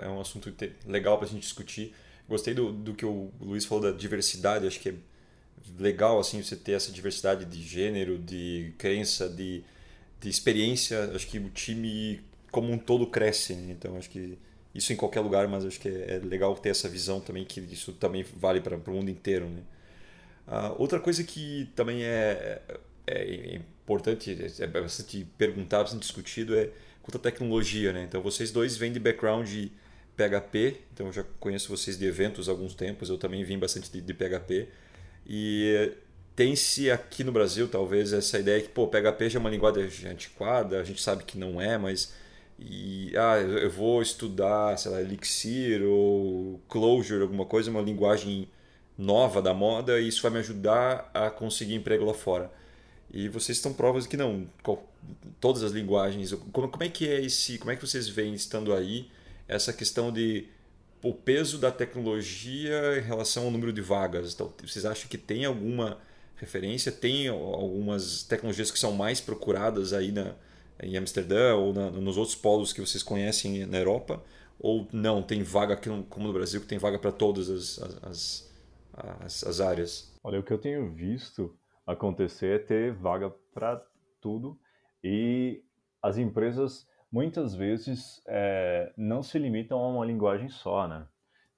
[0.00, 0.52] é, é um assunto
[0.84, 1.94] legal para a gente discutir.
[2.28, 4.94] Gostei do, do que o Luiz falou da diversidade, acho que é
[5.78, 9.62] legal assim você ter essa diversidade de gênero, de crença, de,
[10.20, 11.10] de experiência.
[11.14, 13.54] Acho que o time como um todo cresce.
[13.54, 13.72] Né?
[13.72, 14.38] Então acho que
[14.74, 17.60] isso em qualquer lugar, mas acho que é, é legal ter essa visão também que
[17.60, 19.46] isso também vale para o mundo inteiro.
[19.46, 19.62] Né?
[20.46, 22.60] Uh, outra coisa que também é,
[23.06, 26.70] é, é importante, é bastante perguntado, bastante discutido é
[27.02, 27.92] quanto à tecnologia.
[27.92, 28.04] Né?
[28.04, 29.72] Então vocês dois vêm de background de
[30.16, 33.90] PHP, então eu já conheço vocês de eventos há alguns tempos, eu também vim bastante
[33.90, 34.68] de, de PHP.
[35.26, 35.92] E
[36.34, 40.80] tem-se aqui no Brasil, talvez, essa ideia que, pô, PHP já é uma linguagem antiquada,
[40.80, 42.14] a gente sabe que não é, mas.
[42.58, 48.48] E, ah, eu vou estudar, sei lá, Elixir ou Clojure, alguma coisa, uma linguagem
[48.96, 52.50] nova da moda, e isso vai me ajudar a conseguir emprego lá fora.
[53.10, 54.46] E vocês estão provas que não,
[55.40, 56.32] todas as linguagens.
[56.52, 59.08] Como, como é que é esse, como é que vocês veem estando aí
[59.46, 60.48] essa questão de
[61.02, 64.34] o peso da tecnologia em relação ao número de vagas.
[64.34, 65.98] Então, vocês acham que tem alguma
[66.36, 66.90] referência?
[66.90, 70.34] Tem algumas tecnologias que são mais procuradas aí na,
[70.82, 74.22] em Amsterdã ou na, nos outros polos que vocês conhecem na Europa?
[74.58, 78.52] Ou não, tem vaga aqui como no Brasil, que tem vaga para todas as, as,
[79.20, 80.18] as, as áreas?
[80.22, 83.82] Olha, o que eu tenho visto acontecer é ter vaga para
[84.20, 84.58] tudo
[85.02, 85.62] e
[86.02, 91.06] as empresas muitas vezes é, não se limitam a uma linguagem só, né?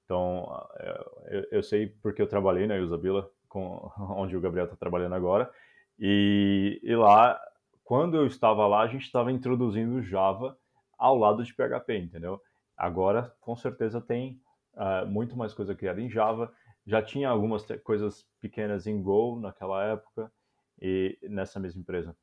[0.05, 0.45] Então,
[0.77, 5.15] é, eu, eu sei porque eu trabalhei na Usabila, com, onde o Gabriel está trabalhando
[5.15, 5.51] agora,
[5.99, 7.39] e, e, lá,
[7.83, 10.57] quando eu estava lá, a gente estava introduzindo Java
[10.97, 12.41] ao lado de PHP, entendeu?
[12.77, 14.41] Agora, com certeza, tem
[14.73, 16.51] uh, muito mais coisa criada em Java.
[16.85, 20.31] Já tinha algumas coisas pequenas em Go naquela época,
[20.81, 22.15] e nessa mesma empresa.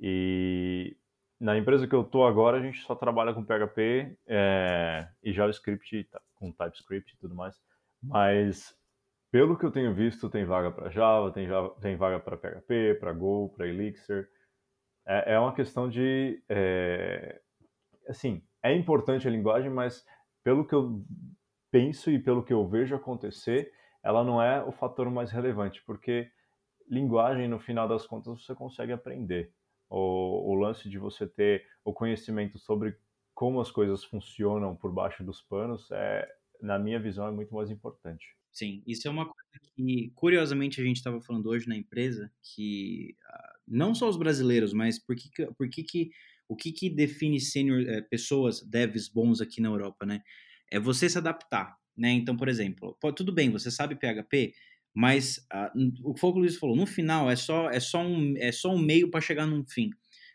[0.00, 0.96] E
[1.38, 6.08] na empresa que eu tô agora, a gente só trabalha com PHP é, e JavaScript,
[6.34, 7.60] com TypeScript e tudo mais.
[8.02, 8.74] Mas,
[9.30, 12.96] pelo que eu tenho visto, tem vaga para Java, tem, Java, tem vaga para PHP,
[12.98, 14.28] para Go, para Elixir.
[15.06, 16.42] É, é, uma questão de.
[16.48, 17.40] É,
[18.08, 20.04] assim, é importante a linguagem, mas
[20.42, 21.04] pelo que eu
[21.70, 26.30] penso e pelo que eu vejo acontecer, ela não é o fator mais relevante, porque
[26.88, 29.52] linguagem, no final das contas, você consegue aprender
[29.88, 32.96] o, o lance de você ter o conhecimento sobre
[33.34, 36.26] como as coisas funcionam por baixo dos panos é,
[36.60, 38.34] na minha visão, é muito mais importante.
[38.50, 43.14] Sim, isso é uma coisa que, curiosamente, a gente estava falando hoje na empresa, que
[43.66, 46.10] não só os brasileiros, mas por que, por que, que
[46.48, 50.22] o que, que define senior, é, pessoas, devs bons aqui na Europa, né?
[50.70, 52.10] É você se adaptar, né?
[52.10, 54.52] Então, por exemplo, pô, tudo bem, você sabe PHP,
[54.94, 55.70] mas uh,
[56.04, 58.78] o que o Luiz falou, no final é só, é só, um, é só um
[58.78, 59.90] meio para chegar num fim.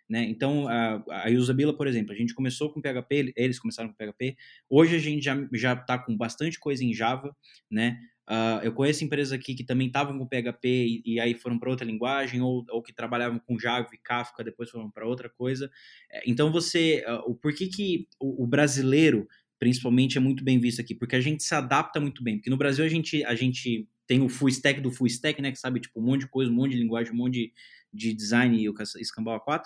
[0.09, 0.25] Né?
[0.25, 4.35] Então, a, a Usabila, por exemplo, a gente começou com PHP, eles começaram com PHP.
[4.69, 7.33] Hoje a gente já já está com bastante coisa em Java,
[7.71, 7.97] né?
[8.31, 11.69] Uh, eu conheço empresas aqui que também estavam com PHP e, e aí foram para
[11.69, 15.69] outra linguagem, ou, ou que trabalhavam com Java e Kafka, depois foram para outra coisa.
[16.09, 19.27] É, então você, uh, o porquê que o, o, brasileiro,
[19.59, 20.95] principalmente, é muito bem visto aqui?
[20.95, 22.37] Porque a gente se adapta muito bem.
[22.37, 25.51] Porque no Brasil a gente, a gente tem o full stack do full stack, né?
[25.51, 27.53] Que sabe, tipo, um monte de coisa, um monte de linguagem, um monte de,
[27.93, 29.63] de design e o Escambau A4.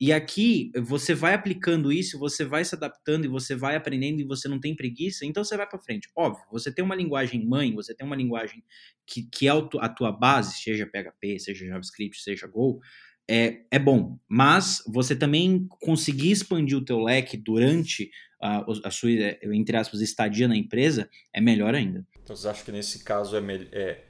[0.00, 4.24] E aqui você vai aplicando isso, você vai se adaptando e você vai aprendendo e
[4.24, 6.08] você não tem preguiça, então você vai para frente.
[6.14, 8.62] Óbvio, você tem uma linguagem mãe, você tem uma linguagem
[9.04, 12.80] que, que é a tua base, seja PHP, seja JavaScript, seja Go,
[13.28, 14.18] é, é bom.
[14.28, 18.08] Mas você também conseguir expandir o teu leque durante
[18.40, 19.10] a, a sua,
[19.42, 22.06] entre aspas, estadia na empresa é melhor ainda.
[22.22, 23.40] Então vocês acham que nesse caso é,
[23.72, 24.04] é,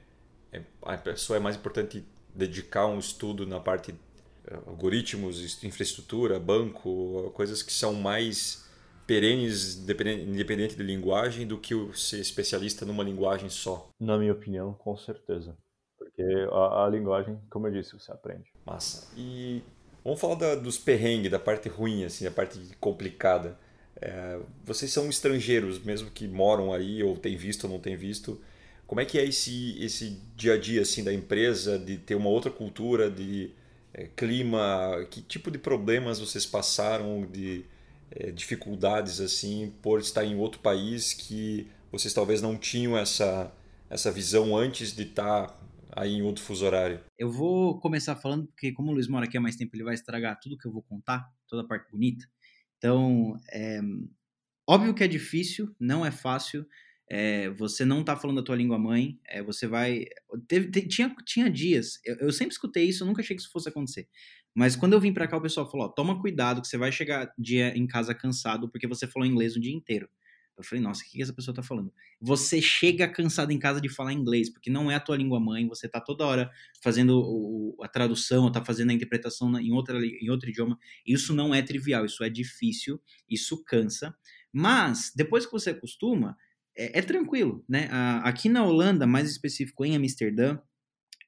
[0.53, 3.93] é a pessoa é mais importante dedicar um estudo na parte
[4.67, 8.67] algoritmos, infraestrutura, banco, coisas que são mais
[9.05, 13.89] perenes, independente de linguagem, do que ser especialista numa linguagem só.
[13.99, 15.57] Na minha opinião, com certeza.
[15.97, 18.51] Porque a, a linguagem, como eu disse, você aprende.
[18.65, 19.07] Massa.
[19.17, 19.63] E
[20.03, 23.57] vamos falar da, dos perrengues, da parte ruim, assim, da parte complicada.
[24.01, 28.39] É, vocês são estrangeiros, mesmo que moram aí, ou têm visto ou não têm visto.
[28.85, 32.29] Como é que é esse, esse dia a dia assim, da empresa, de ter uma
[32.29, 33.51] outra cultura, de
[33.93, 37.65] é, clima, que tipo de problemas vocês passaram, de
[38.11, 43.51] é, dificuldades assim, por estar em outro país que vocês talvez não tinham essa,
[43.89, 45.57] essa visão antes de estar
[45.91, 46.99] aí em outro fuso horário?
[47.17, 49.93] Eu vou começar falando, porque como o Luiz mora aqui há mais tempo, ele vai
[49.93, 52.25] estragar tudo que eu vou contar, toda a parte bonita.
[52.77, 53.79] Então, é,
[54.67, 56.65] óbvio que é difícil, não é fácil,
[57.09, 60.05] é, você não tá falando a tua língua mãe, é, você vai.
[60.47, 63.67] Teve, tinha, tinha dias, eu, eu, sempre escutei isso, eu nunca achei que isso fosse
[63.67, 64.07] acontecer.
[64.53, 66.91] Mas quando eu vim para cá, o pessoal falou: ó, toma cuidado que você vai
[66.91, 70.07] chegar dia em casa cansado porque você falou inglês o dia inteiro.
[70.59, 71.91] Eu falei, nossa, o que essa pessoa tá falando?
[72.19, 75.65] Você chega cansado em casa de falar inglês, porque não é a tua língua mãe,
[75.65, 76.51] você tá toda hora
[76.83, 80.77] fazendo o, a tradução, tá fazendo a interpretação em, outra, em outro idioma.
[81.07, 84.13] Isso não é trivial, isso é difícil, isso cansa.
[84.51, 86.35] Mas, depois que você acostuma,
[86.79, 87.89] é, é tranquilo, né?
[88.23, 90.57] aqui na Holanda, mais específico em Amsterdã,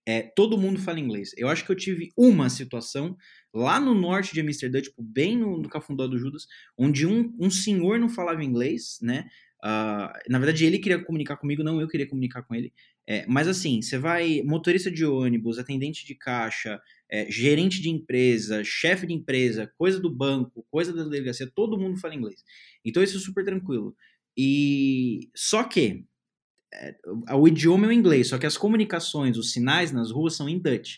[0.07, 1.31] é, todo mundo fala inglês.
[1.37, 3.15] Eu acho que eu tive uma situação
[3.53, 7.51] lá no norte de Amsterdã, tipo, bem no, no Cafundó do Judas, onde um, um
[7.51, 9.27] senhor não falava inglês, né?
[9.63, 12.73] Uh, na verdade, ele queria comunicar comigo, não eu queria comunicar com ele.
[13.07, 18.63] É, mas assim, você vai, motorista de ônibus, atendente de caixa, é, gerente de empresa,
[18.63, 22.43] chefe de empresa, coisa do banco, coisa da delegacia, todo mundo fala inglês.
[22.85, 23.95] Então isso é super tranquilo.
[24.43, 26.03] E só que
[26.73, 26.95] é,
[27.35, 30.57] o idioma é o inglês, só que as comunicações, os sinais nas ruas são em
[30.57, 30.95] Dutch,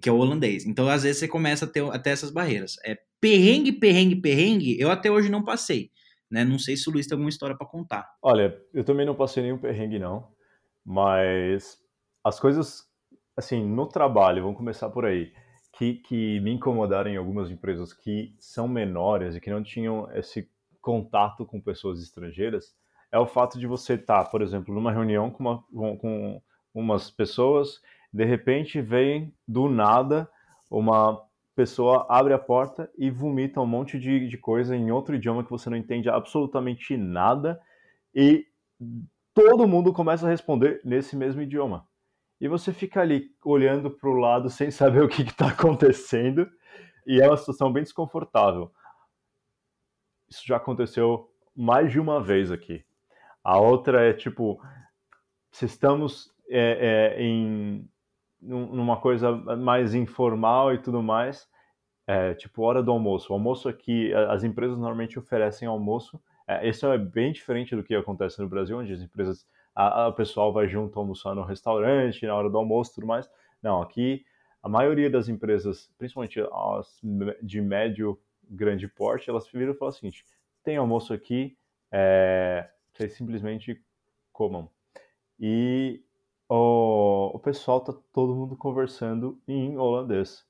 [0.00, 0.64] que é o holandês.
[0.64, 2.76] Então, às vezes, você começa a ter até essas barreiras.
[2.84, 5.90] É perrengue, perrengue, perrengue, eu até hoje não passei.
[6.30, 6.44] Né?
[6.44, 8.08] Não sei se o Luiz tem alguma história para contar.
[8.22, 10.28] Olha, eu também não passei nenhum perrengue, não.
[10.84, 11.78] Mas
[12.22, 12.84] as coisas,
[13.36, 15.32] assim, no trabalho, vamos começar por aí,
[15.76, 20.48] que, que me incomodaram em algumas empresas que são menores e que não tinham esse
[20.80, 22.74] contato com pessoas estrangeiras
[23.10, 26.42] é o fato de você estar, tá, por exemplo, numa reunião com, uma, com
[26.74, 27.80] umas pessoas,
[28.12, 30.28] de repente vem do nada
[30.70, 31.20] uma
[31.54, 35.50] pessoa abre a porta e vomita um monte de, de coisa em outro idioma que
[35.50, 37.60] você não entende absolutamente nada
[38.14, 38.46] e
[39.34, 41.86] todo mundo começa a responder nesse mesmo idioma.
[42.40, 46.48] E você fica ali olhando para o lado sem saber o que está acontecendo
[47.06, 48.70] e é uma situação bem desconfortável.
[50.28, 52.84] Isso já aconteceu mais de uma vez aqui.
[53.42, 54.60] A outra é tipo,
[55.50, 57.88] se estamos é, é, em
[58.40, 61.48] numa coisa mais informal e tudo mais,
[62.06, 63.32] é, tipo hora do almoço.
[63.32, 66.20] O almoço aqui, as empresas normalmente oferecem almoço.
[66.46, 70.12] É, isso é bem diferente do que acontece no Brasil, onde as empresas, a, a
[70.12, 73.28] pessoal vai junto almoçar no restaurante na hora do almoço, tudo mais.
[73.62, 74.24] Não, aqui
[74.62, 77.00] a maioria das empresas, principalmente as
[77.42, 80.24] de médio grande porte, elas viram e falam o seguinte:
[80.62, 81.56] tem almoço aqui,
[81.90, 83.82] é, vocês simplesmente
[84.32, 84.70] comam.
[85.38, 86.02] E
[86.48, 90.46] o, o pessoal tá todo mundo conversando em holandês.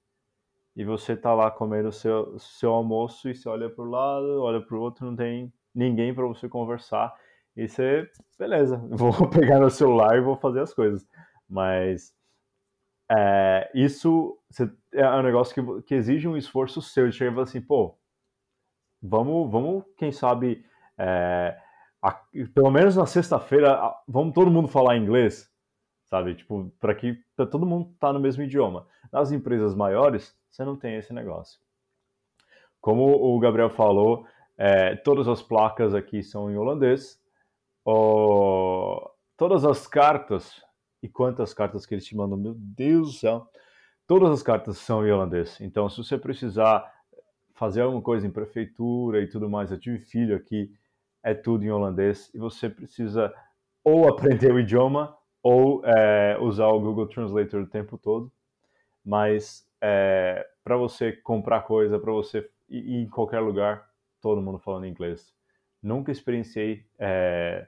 [0.77, 4.43] E você tá lá comendo o seu, seu almoço e você olha para o lado,
[4.43, 7.13] olha para o outro, não tem ninguém para você conversar.
[7.57, 8.09] E você,
[8.39, 11.05] beleza, vou pegar meu celular e vou fazer as coisas.
[11.49, 12.15] Mas
[13.11, 14.38] é, isso
[14.92, 17.97] é um negócio que, que exige um esforço seu de chegar e falar assim, pô,
[19.03, 20.64] vamos, vamos quem sabe,
[20.99, 21.57] é,
[22.03, 22.12] a,
[22.55, 25.51] pelo menos na sexta-feira, vamos todo mundo falar inglês,
[26.07, 26.35] sabe?
[26.35, 28.87] Tipo, para que pra todo mundo tá no mesmo idioma.
[29.11, 31.59] Nas empresas maiores, você não tem esse negócio.
[32.81, 37.21] Como o Gabriel falou, é, todas as placas aqui são em holandês.
[39.37, 40.62] Todas as cartas,
[41.03, 43.51] e quantas cartas que eles te mandam, meu Deus do céu,
[44.07, 45.61] todas as cartas são em holandês.
[45.61, 46.93] Então, se você precisar
[47.55, 50.73] fazer alguma coisa em prefeitura e tudo mais, eu tive filho aqui,
[51.23, 53.33] é tudo em holandês, e você precisa
[53.85, 58.31] ou aprender o idioma ou é, usar o Google Translator o tempo todo.
[59.05, 63.89] Mas é, para você comprar coisa, para você ir em qualquer lugar,
[64.21, 65.33] todo mundo falando inglês.
[65.83, 67.67] Nunca experienciei é,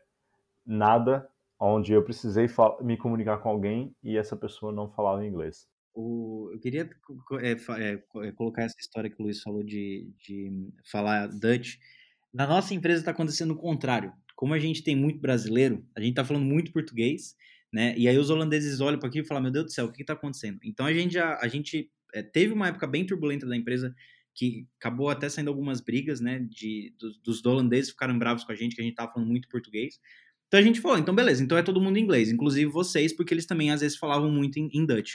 [0.66, 1.28] nada
[1.60, 2.46] onde eu precisei
[2.80, 5.68] me comunicar com alguém e essa pessoa não falava inglês.
[5.94, 6.88] O, eu queria
[7.40, 10.50] é, é, é, colocar essa história que o Luiz falou de, de
[10.90, 11.74] falar Dutch.
[12.32, 14.12] Na nossa empresa está acontecendo o contrário.
[14.34, 17.34] Como a gente tem muito brasileiro, a gente está falando muito português,
[17.72, 17.94] né?
[17.98, 20.02] E aí os holandeses olham para aqui e falam: Meu Deus do céu, o que
[20.02, 20.58] está acontecendo?
[20.64, 23.94] Então a gente já a gente é, teve uma época bem turbulenta da empresa
[24.34, 26.38] que acabou até saindo algumas brigas, né?
[26.48, 29.48] De, dos, dos holandeses ficaram bravos com a gente, que a gente estava falando muito
[29.48, 30.00] português.
[30.50, 33.32] Então a gente falou, então beleza, então é todo mundo em inglês, inclusive vocês, porque
[33.32, 35.14] eles também às vezes falavam muito em, em Dutch.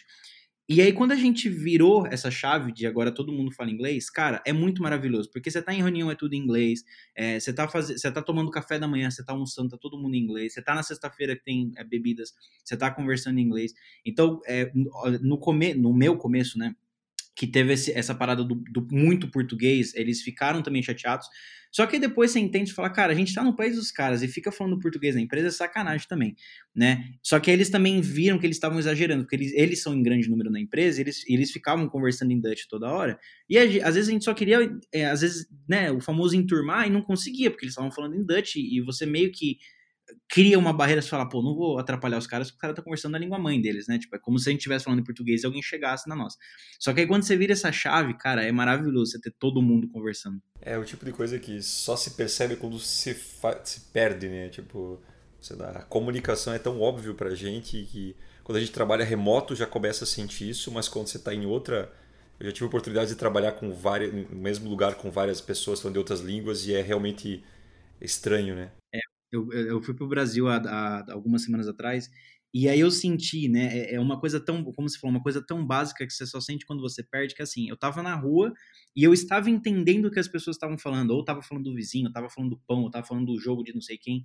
[0.67, 4.41] E aí, quando a gente virou essa chave de agora todo mundo fala inglês, cara,
[4.45, 7.67] é muito maravilhoso, porque você tá em reunião, é tudo em inglês, é, você, tá
[7.67, 7.87] faz...
[7.89, 10.61] você tá tomando café da manhã, você tá almoçando, tá todo mundo em inglês, você
[10.61, 13.73] tá na sexta-feira que tem é, bebidas, você tá conversando em inglês.
[14.05, 14.71] Então, é,
[15.21, 15.73] no, come...
[15.73, 16.73] no meu começo, né,
[17.35, 21.27] que teve esse, essa parada do, do, muito português, eles ficaram também chateados.
[21.69, 24.23] Só que depois você entende e fala, cara, a gente tá no país dos caras
[24.23, 26.33] e fica falando português na empresa é sacanagem também,
[26.73, 27.03] né?
[27.21, 30.29] Só que eles também viram que eles estavam exagerando, porque eles, eles são em grande
[30.29, 33.19] número na empresa, eles, eles ficavam conversando em Dutch toda hora,
[33.49, 36.89] e às vezes a gente só queria, é, às vezes, né, o famoso enturmar e
[36.89, 39.57] não conseguia, porque eles estavam falando em Dutch e você meio que
[40.27, 42.81] cria uma barreira, você fala, pô, não vou atrapalhar os caras, porque o cara tá
[42.81, 43.97] conversando na língua mãe deles, né?
[43.97, 46.37] Tipo, é como se a gente estivesse falando em português e alguém chegasse na nossa.
[46.79, 49.87] Só que aí quando você vira essa chave, cara, é maravilhoso você ter todo mundo
[49.87, 50.41] conversando.
[50.61, 53.15] É o tipo de coisa que só se percebe quando se,
[53.63, 54.49] se perde, né?
[54.49, 55.01] Tipo,
[55.59, 60.03] a comunicação é tão óbvio pra gente que quando a gente trabalha remoto já começa
[60.03, 61.91] a sentir isso, mas quando você tá em outra.
[62.37, 65.79] Eu já tive a oportunidade de trabalhar com várias, no mesmo lugar com várias pessoas
[65.79, 67.41] falando de outras línguas e é realmente
[68.01, 68.71] estranho, né?
[68.93, 68.99] É,
[69.35, 72.09] eu, eu fui para o Brasil há, há, algumas semanas atrás
[72.57, 73.79] e aí eu senti, né?
[73.79, 76.39] É, é uma coisa tão, como você falou, uma coisa tão básica que você só
[76.39, 78.53] sente quando você perde, que assim, eu tava na rua
[78.95, 82.07] e eu estava entendendo o que as pessoas estavam falando, ou tava falando do vizinho,
[82.07, 84.23] ou tava falando do pão, ou tava falando do jogo de não sei quem.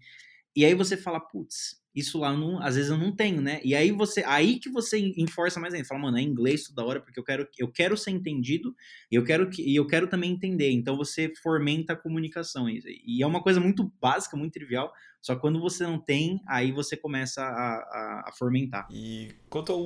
[0.55, 3.61] E aí você fala, putz, isso lá não, às vezes eu não tenho, né?
[3.65, 7.01] E aí você, aí que você enforça mais ainda, fala, mano, é inglês toda hora
[7.01, 8.75] porque eu quero, eu quero ser entendido
[9.11, 10.71] eu quero que, e eu quero também entender.
[10.71, 14.93] Então você fomenta a comunicação e é uma coisa muito básica, muito trivial.
[15.21, 18.87] Só que quando você não tem, aí você começa a, a, a fomentar.
[18.91, 19.81] E quanto ao,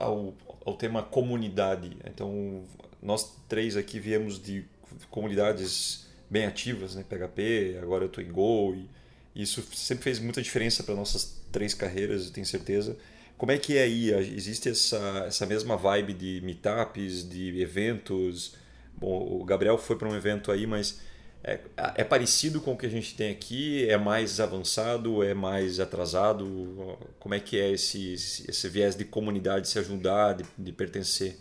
[0.00, 2.64] ao, ao tema comunidade, então
[3.02, 4.64] nós três aqui viemos de
[5.10, 7.02] comunidades bem ativas, né?
[7.02, 8.88] PHP, agora eu tô em Go e
[9.34, 12.96] isso sempre fez muita diferença para nossas três carreiras, eu tenho certeza.
[13.38, 14.10] Como é que é aí?
[14.36, 18.54] Existe essa, essa mesma vibe de meetups, de eventos?
[18.96, 21.00] Bom, o Gabriel foi para um evento aí, mas
[21.42, 21.58] é,
[21.96, 23.88] é, parecido com o que a gente tem aqui?
[23.88, 25.24] É mais avançado?
[25.24, 26.96] É mais atrasado?
[27.18, 31.36] Como é que é esse, esse viés de comunidade, se ajudar, de, de pertencer?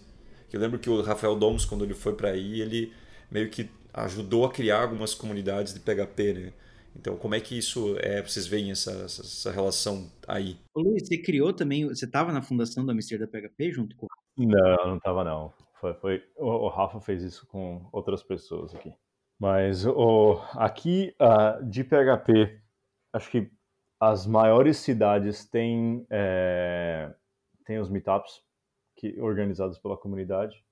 [0.51, 2.91] Eu lembro que o Rafael Domus, quando ele foi para aí, ele
[3.29, 6.53] meio que ajudou a criar algumas comunidades de PHP, né?
[6.95, 8.21] Então, como é que isso é?
[8.21, 10.57] Vocês veem essa, essa relação aí?
[10.73, 14.87] Ô, Luiz, você criou também, você estava na fundação da Amsterdã PHP junto com Não,
[14.87, 15.53] não estava não.
[15.79, 18.93] Foi, foi, o, o, Rafa fez isso com outras pessoas aqui.
[19.39, 22.61] Mas o, aqui uh, de PHP,
[23.13, 23.51] acho que
[23.99, 27.13] as maiores cidades têm, é,
[27.65, 28.43] têm os meetups
[28.95, 30.63] que, organizados pela comunidade.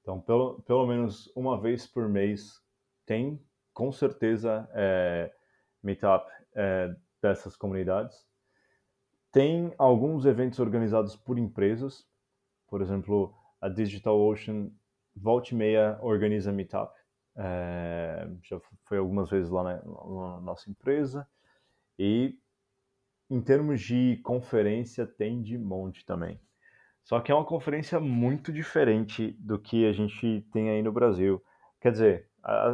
[0.00, 2.60] Então, pelo, pelo menos uma vez por mês
[3.06, 3.40] tem,
[3.72, 5.32] com certeza, é,
[5.82, 8.26] meetup é, dessas comunidades.
[9.30, 12.06] Tem alguns eventos organizados por empresas,
[12.68, 14.70] por exemplo, a DigitalOcean
[15.16, 16.92] e meia organiza meetup.
[17.34, 21.26] É, já foi algumas vezes lá na, na, nossa empresa.
[21.98, 22.38] E
[23.30, 26.38] em termos de conferência, tem de monte também.
[27.02, 31.42] Só que é uma conferência muito diferente do que a gente tem aí no Brasil.
[31.80, 32.28] Quer dizer,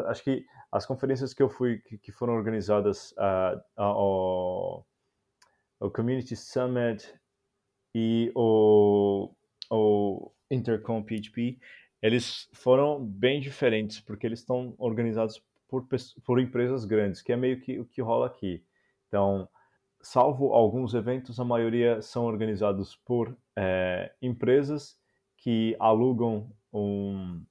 [0.06, 4.84] acho que as conferências que eu fui, que, que foram organizadas uh,
[5.90, 7.14] Community Summit
[7.94, 9.30] e o,
[9.70, 11.58] o Intercom PHP,
[12.02, 15.86] eles foram bem diferentes, porque eles estão organizados por,
[16.24, 18.64] por empresas grandes, que é meio que o que rola aqui.
[19.08, 19.48] Então,
[20.00, 24.98] salvo alguns eventos, a maioria são organizados por é, empresas
[25.36, 27.42] que alugam um.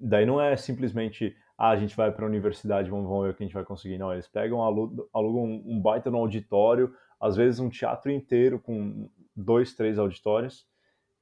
[0.00, 3.34] Daí não é simplesmente ah, a gente vai para a universidade, vamos, vamos ver o
[3.34, 3.98] que a gente vai conseguir.
[3.98, 9.74] Não, eles pegam, alugam, um, baita no auditório, às vezes um teatro inteiro com dois,
[9.74, 10.66] três auditórios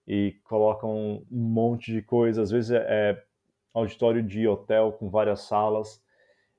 [0.07, 3.25] e colocam um monte de coisa, às vezes é, é
[3.73, 6.03] auditório de hotel com várias salas.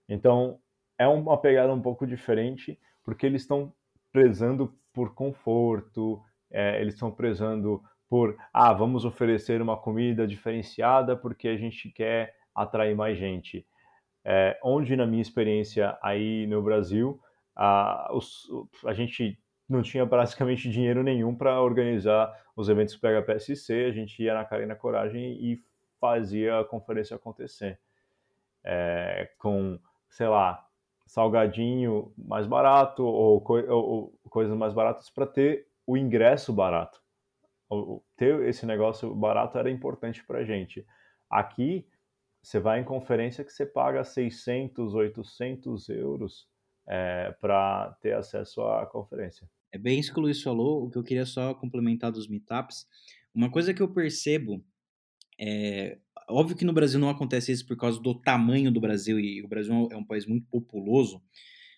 [0.08, 0.60] Então,
[0.98, 3.74] é uma pegada um pouco diferente, porque eles estão
[4.12, 11.48] prezando por conforto, é, eles estão prezando por, ah, vamos oferecer uma comida diferenciada porque
[11.48, 13.66] a gente quer atrair mais gente.
[14.24, 17.22] É, onde, na minha experiência aí no Brasil,
[17.56, 18.48] a, os,
[18.86, 19.38] a gente
[19.68, 24.64] não tinha basicamente dinheiro nenhum para organizar os eventos PHPSC, a gente ia na cara
[24.64, 25.62] e na coragem e
[26.00, 27.80] fazia a conferência acontecer.
[28.64, 29.80] É, com,
[30.10, 30.66] sei lá,
[31.06, 37.00] salgadinho mais barato ou, co ou coisas mais baratas para ter o ingresso barato.
[37.70, 40.86] O, ter esse negócio barato era importante para gente.
[41.30, 41.88] Aqui,
[42.46, 46.48] você vai em conferência que você paga 600, 800 euros
[46.88, 49.50] é, para ter acesso à conferência.
[49.72, 52.86] É bem isso que o Luiz falou, o que eu queria só complementar dos meetups.
[53.34, 54.64] Uma coisa que eu percebo
[55.40, 55.98] é,
[56.30, 59.48] óbvio que no Brasil não acontece isso por causa do tamanho do Brasil e o
[59.48, 61.24] Brasil é um país muito populoso,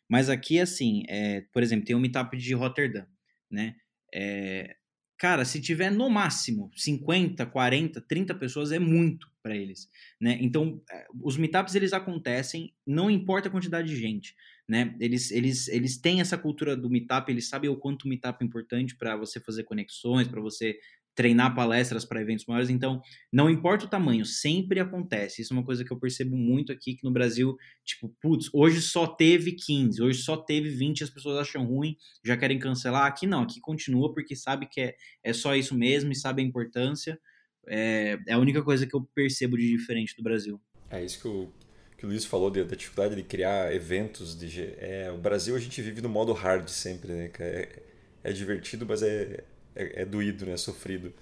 [0.08, 3.08] mas aqui, assim, é, por exemplo, tem o meetup de Rotterdam,
[3.50, 3.76] né?
[4.14, 4.76] É,
[5.18, 9.90] cara, se tiver no máximo 50, 40, 30 pessoas é muito para eles,
[10.20, 10.38] né?
[10.42, 14.36] Então, é, os meetups eles acontecem, não importa a quantidade de gente,
[14.68, 14.96] né?
[15.00, 18.46] Eles, eles, eles têm essa cultura do meetup, eles sabem o quanto o meetup é
[18.46, 20.78] importante para você fazer conexões, para você
[21.18, 22.70] treinar palestras para eventos maiores.
[22.70, 23.02] Então,
[23.34, 25.42] não importa o tamanho, sempre acontece.
[25.42, 28.80] Isso é uma coisa que eu percebo muito aqui, que no Brasil, tipo, putz, hoje
[28.84, 33.08] só teve 15, hoje só teve 20, as pessoas acham ruim, já querem cancelar.
[33.08, 36.46] Aqui não, aqui continua porque sabe que é, é só isso mesmo e sabe a
[36.46, 37.20] importância.
[37.68, 40.62] É, é a única coisa que eu percebo de diferente do Brasil.
[40.88, 41.52] É isso que o,
[41.98, 44.38] que o Luiz falou, da dificuldade de criar eventos.
[44.38, 47.32] De, é, o Brasil a gente vive no modo hard sempre, né?
[47.40, 47.82] É,
[48.24, 49.44] é divertido, mas é,
[49.78, 50.58] é, é doído, né?
[50.58, 51.14] Sofrido.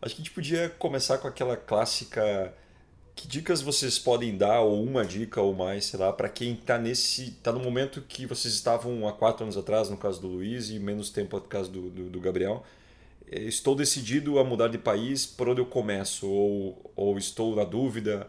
[0.00, 2.54] Acho que a gente podia começar com aquela clássica.
[3.14, 6.78] Que dicas vocês podem dar, ou uma dica ou mais, sei lá, para quem está
[6.78, 7.32] nesse.
[7.42, 10.78] tá no momento que vocês estavam há quatro anos atrás, no caso do Luiz, e
[10.78, 12.64] menos tempo no caso do, do, do Gabriel.
[13.30, 16.26] É, estou decidido a mudar de país, por onde eu começo?
[16.28, 18.26] Ou, ou estou na dúvida?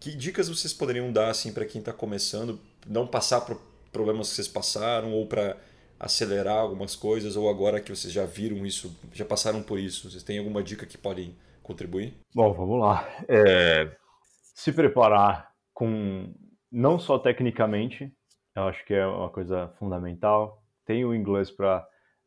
[0.00, 3.60] Que dicas vocês poderiam dar assim, para quem está começando, não passar por
[3.92, 5.56] problemas que vocês passaram, ou para
[5.98, 10.22] acelerar algumas coisas ou agora que vocês já viram isso, já passaram por isso, vocês
[10.22, 12.14] têm alguma dica que podem contribuir?
[12.34, 13.08] Bom, vamos lá.
[13.28, 13.90] É,
[14.54, 16.32] se preparar com
[16.70, 18.12] não só tecnicamente,
[18.54, 20.62] eu acho que é uma coisa fundamental.
[20.84, 21.86] Tem o inglês para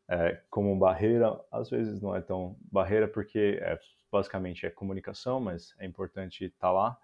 [0.09, 3.79] é, como barreira, às vezes não é tão barreira porque é,
[4.11, 6.97] basicamente é comunicação, mas é importante estar tá lá.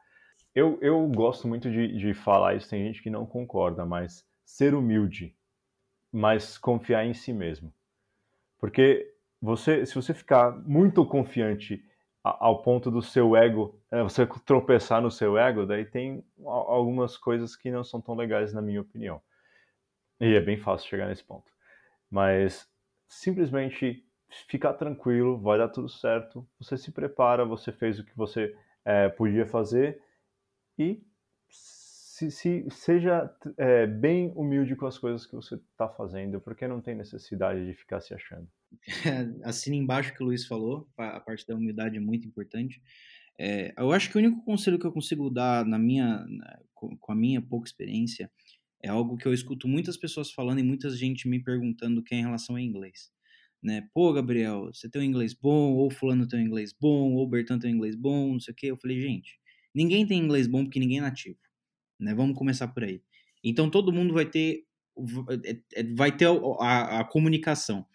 [0.53, 4.73] Eu, eu gosto muito de, de falar isso, tem gente que não concorda, mas ser
[4.73, 5.35] humilde
[6.15, 7.73] mas confiar em si mesmo.
[8.57, 11.83] Porque você, se você ficar muito confiante
[12.23, 17.53] ao ponto do seu ego, é, você tropeçar no seu ego, daí tem algumas coisas
[17.57, 19.21] que não são tão legais na minha opinião.
[20.17, 21.51] E é bem fácil chegar nesse ponto.
[22.09, 22.65] Mas
[23.09, 24.07] simplesmente
[24.47, 26.47] ficar tranquilo, vai dar tudo certo.
[26.59, 28.55] Você se prepara, você fez o que você
[28.85, 30.01] é, podia fazer
[30.79, 31.03] e
[32.15, 36.79] se, se seja é, bem humilde com as coisas que você está fazendo, porque não
[36.79, 38.47] tem necessidade de ficar se achando.
[39.43, 42.81] Assina embaixo o que o Luiz falou, a parte da humildade é muito importante.
[43.37, 47.11] É, eu acho que o único conselho que eu consigo dar na minha, na, com
[47.11, 48.31] a minha pouca experiência
[48.81, 52.19] é algo que eu escuto muitas pessoas falando e muita gente me perguntando que é
[52.19, 53.11] em relação ao inglês.
[53.61, 53.89] Né?
[53.93, 57.59] Pô, Gabriel, você tem um inglês bom, ou fulano tem um inglês bom, ou Bertan
[57.59, 58.67] tem um inglês bom, não sei o quê.
[58.67, 59.37] Eu falei, gente,
[59.73, 61.37] ninguém tem inglês bom porque ninguém é nativo.
[61.99, 62.13] Né?
[62.13, 63.01] Vamos começar por aí.
[63.43, 64.65] Então todo mundo vai ter
[65.29, 66.27] é, é, vai ter
[66.59, 67.85] a, a, comunicação.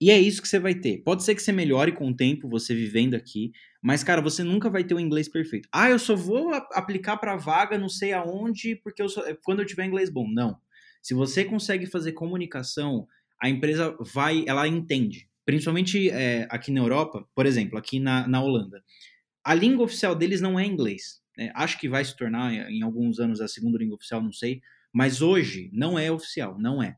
[0.00, 0.98] E é isso que você vai ter.
[0.98, 3.50] Pode ser que você melhore com o tempo, você vivendo aqui,
[3.82, 5.68] mas, cara, você nunca vai ter o inglês perfeito.
[5.72, 9.60] Ah, eu só vou aplicar para vaga não sei aonde, porque eu só, é, quando
[9.60, 10.28] eu tiver inglês bom.
[10.28, 10.56] Não.
[11.02, 13.08] Se você consegue fazer comunicação,
[13.40, 15.28] a empresa vai, ela entende.
[15.44, 18.84] Principalmente é, aqui na Europa, por exemplo, aqui na, na Holanda.
[19.42, 21.22] A língua oficial deles não é inglês.
[21.38, 21.52] Né?
[21.54, 24.60] Acho que vai se tornar em alguns anos a segunda língua oficial, não sei.
[24.92, 26.96] Mas hoje não é oficial, não é.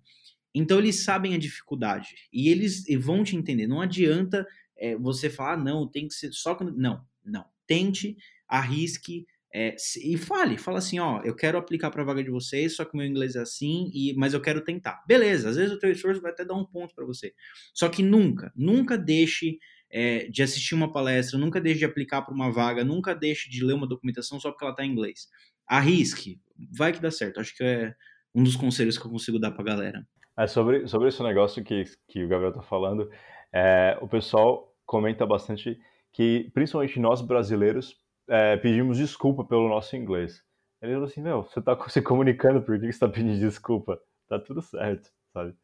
[0.54, 3.66] Então eles sabem a dificuldade e eles vão te entender.
[3.66, 6.74] Não adianta é, você falar, ah, não, tem que ser só quando.
[6.76, 7.44] Não, não.
[7.66, 8.16] Tente,
[8.48, 10.56] arrisque é, e fale.
[10.56, 13.36] Fala assim: ó, eu quero aplicar para a vaga de vocês, só que meu inglês
[13.36, 15.04] é assim, e, mas eu quero tentar.
[15.06, 17.32] Beleza, às vezes o teu esforço vai até dar um ponto para você.
[17.74, 19.58] Só que nunca, nunca deixe
[19.90, 23.64] é, de assistir uma palestra, nunca deixe de aplicar para uma vaga, nunca deixe de
[23.64, 25.28] ler uma documentação só porque ela está em inglês.
[25.66, 26.40] Arrisque,
[26.76, 27.40] vai que dá certo.
[27.40, 27.94] Acho que é
[28.34, 30.06] um dos conselhos que eu consigo dar para a galera.
[30.36, 33.10] É sobre, sobre esse negócio que, que o Gabriel está falando,
[33.52, 35.78] é, o pessoal comenta bastante
[36.12, 37.96] que, principalmente nós brasileiros,
[38.28, 40.42] é, pedimos desculpa pelo nosso inglês.
[40.80, 44.00] Ele falou assim, meu, você está se comunicando, por que você está pedindo desculpa?
[44.28, 45.54] Tá tudo certo, sabe?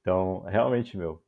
[0.00, 1.22] Então, realmente, meu,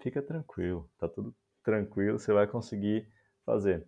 [0.00, 3.06] fica tranquilo, tá tudo tranquilo, você vai conseguir
[3.44, 3.86] fazer.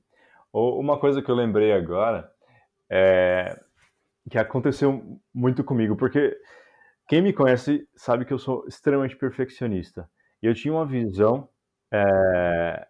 [0.53, 2.31] Uma coisa que eu lembrei agora
[2.91, 3.59] é
[4.31, 6.39] que aconteceu muito comigo, porque
[7.09, 10.09] quem me conhece sabe que eu sou extremamente perfeccionista.
[10.43, 11.49] E eu tinha uma visão
[11.93, 12.87] é,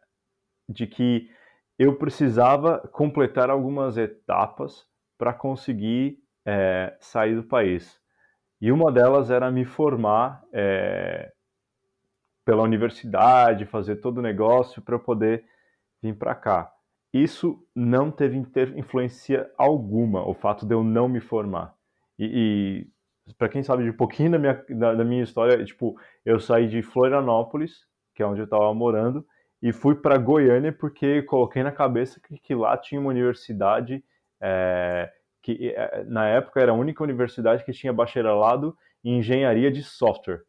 [0.69, 1.31] de que
[1.79, 4.87] eu precisava completar algumas etapas
[5.19, 8.01] para conseguir é, sair do país.
[8.61, 11.33] E uma delas era me formar é,
[12.45, 15.45] pela universidade, fazer todo o negócio para poder
[16.03, 16.73] vir para cá.
[17.13, 18.37] Isso não teve
[18.77, 21.75] influência alguma, o fato de eu não me formar.
[22.19, 22.87] E,
[23.29, 26.41] e para quem sabe de um pouquinho da minha, da, da, minha história, tipo, eu
[26.41, 29.25] saí de Florianópolis, que é onde eu estava morando,
[29.61, 34.03] e fui para Goiânia porque coloquei na cabeça que, que lá tinha uma universidade
[34.41, 35.13] é,
[35.43, 40.43] que é, na época era a única universidade que tinha bacharelado em engenharia de software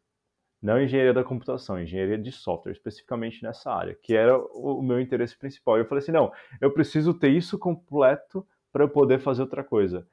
[0.64, 5.36] não engenharia da computação, engenharia de software, especificamente nessa área, que era o meu interesse
[5.36, 5.76] principal.
[5.76, 10.08] Eu falei assim, não, eu preciso ter isso completo para eu poder fazer outra coisa.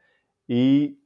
[0.49, 0.97] E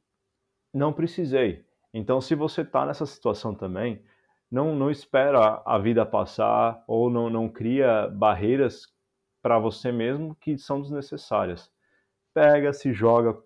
[0.74, 1.64] não precisei.
[1.94, 4.04] Então, se você está nessa situação também,
[4.50, 8.88] não, não espera a vida passar ou não, não cria barreiras
[9.44, 11.72] para você mesmo que são desnecessárias.
[12.34, 13.38] Pega, se joga,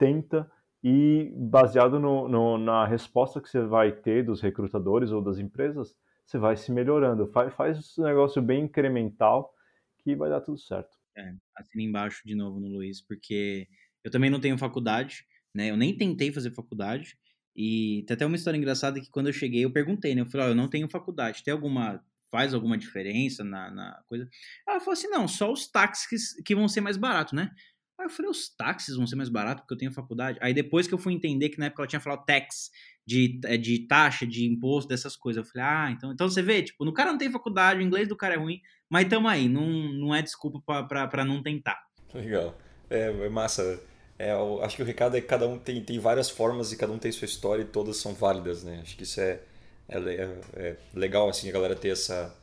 [0.00, 0.50] tenta
[0.82, 5.96] e baseado no, no, na resposta que você vai ter dos recrutadores ou das empresas,
[6.26, 7.28] você vai se melhorando.
[7.28, 9.54] Faz, faz um negócio bem incremental
[9.98, 10.90] que vai dar tudo certo.
[11.16, 13.68] É, assina embaixo de novo no Luiz, porque
[14.02, 15.24] eu também não tenho faculdade,
[15.54, 15.70] né?
[15.70, 17.16] Eu nem tentei fazer faculdade.
[17.54, 20.22] E tem até uma história engraçada que quando eu cheguei, eu perguntei, né?
[20.22, 22.02] Eu falei, ó, oh, eu não tenho faculdade, tem alguma.
[22.30, 24.26] Faz alguma diferença na, na coisa?
[24.66, 27.50] Ela falou assim: não, só os táxis que vão ser mais baratos, né?
[27.98, 30.38] Aí eu falei, os táxis vão ser mais baratos porque eu tenho faculdade.
[30.40, 32.70] Aí depois que eu fui entender que na época ela tinha falado tax,
[33.06, 35.44] de, é, de taxa, de imposto, dessas coisas.
[35.44, 38.08] Eu falei, ah, então, então você vê, tipo, no cara não tem faculdade, o inglês
[38.08, 41.80] do cara é ruim, mas tamo aí, não, não é desculpa para não tentar.
[42.14, 42.56] Legal.
[42.88, 43.80] É, é massa.
[44.18, 44.32] É,
[44.62, 46.98] acho que o recado é que cada um tem, tem várias formas e cada um
[46.98, 48.80] tem sua história e todas são válidas, né?
[48.82, 49.40] Acho que isso é,
[49.88, 52.34] é, é, é legal, assim, a galera ter essa,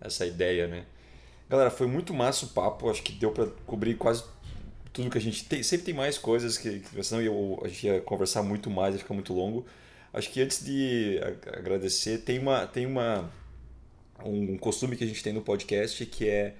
[0.00, 0.84] essa ideia, né?
[1.48, 4.24] Galera, foi muito massa o papo, acho que deu para cobrir quase
[4.94, 5.62] tudo que a gente tem.
[5.62, 9.12] Sempre tem mais coisas que, senão eu, a gente ia conversar muito mais, ia ficar
[9.12, 9.66] muito longo.
[10.12, 11.20] Acho que antes de
[11.52, 13.28] agradecer, tem uma tem uma
[14.24, 16.54] um costume que a gente tem no podcast que é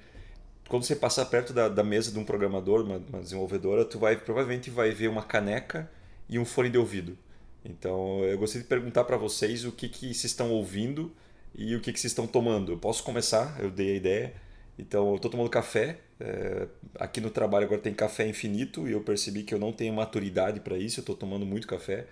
[0.69, 4.17] quando você passar perto da, da mesa de um programador, uma, uma, desenvolvedora, tu vai
[4.17, 5.89] provavelmente vai ver uma caneca
[6.29, 7.17] e um fone de ouvido.
[7.65, 11.13] Então, eu gostaria de perguntar para vocês o que que vocês estão ouvindo
[11.55, 12.73] e o que que vocês estão tomando.
[12.73, 13.57] Eu posso começar?
[13.61, 14.35] Eu dei a ideia.
[14.79, 16.01] Então, eu estou tomando café.
[16.19, 16.67] É,
[16.99, 20.61] aqui no trabalho agora tem café infinito e eu percebi que eu não tenho maturidade
[20.61, 21.01] para isso.
[21.01, 22.07] Eu estou tomando muito café.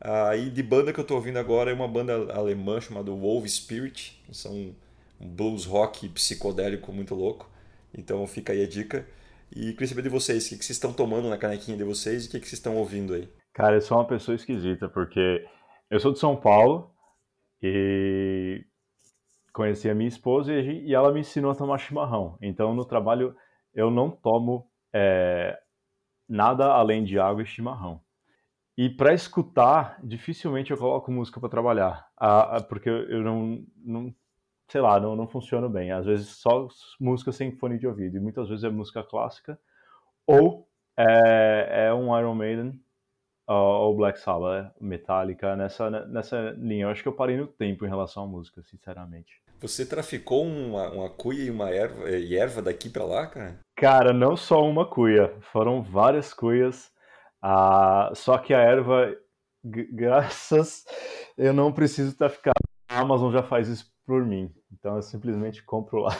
[0.00, 4.20] Aí, de banda que eu estou ouvindo agora é uma banda alemã chamada Wolf Spirit.
[4.32, 4.74] São
[5.20, 7.48] um blues rock psicodélico muito louco.
[7.96, 9.06] Então, fica aí a dica.
[9.54, 12.24] E queria saber de vocês, o que, que vocês estão tomando na canequinha de vocês
[12.24, 13.28] e o que, que vocês estão ouvindo aí?
[13.52, 15.46] Cara, eu sou uma pessoa esquisita, porque
[15.88, 16.90] eu sou de São Paulo
[17.62, 18.64] e
[19.54, 22.36] conheci a minha esposa e, ela me ensinou a tomar chimarrão.
[22.42, 23.34] Então, no trabalho,
[23.72, 25.56] eu não tomo é,
[26.28, 28.00] nada além de água e chimarrão.
[28.76, 32.08] E para escutar, dificilmente eu coloco música para trabalhar,
[32.68, 34.14] porque eu não, não
[34.68, 35.92] sei lá, não, não funciona bem.
[35.92, 36.66] Às vezes só
[37.00, 39.56] música sem fone de ouvido, e muitas vezes é música clássica,
[40.26, 42.80] ou é, é um Iron Maiden,
[43.46, 46.86] ou Black Sabbath, Metallica, nessa, nessa linha.
[46.86, 49.43] Eu acho que eu parei no tempo em relação à música, sinceramente.
[49.64, 53.60] Você traficou uma, uma cuia e uma erva, e erva daqui para lá, cara?
[53.74, 56.92] Cara, não só uma cuia, foram várias cuias.
[57.42, 59.16] Ah, só que a erva,
[59.64, 60.84] graças,
[61.38, 62.52] eu não preciso traficar.
[62.90, 64.54] A Amazon já faz isso por mim.
[64.70, 66.14] Então eu simplesmente compro lá.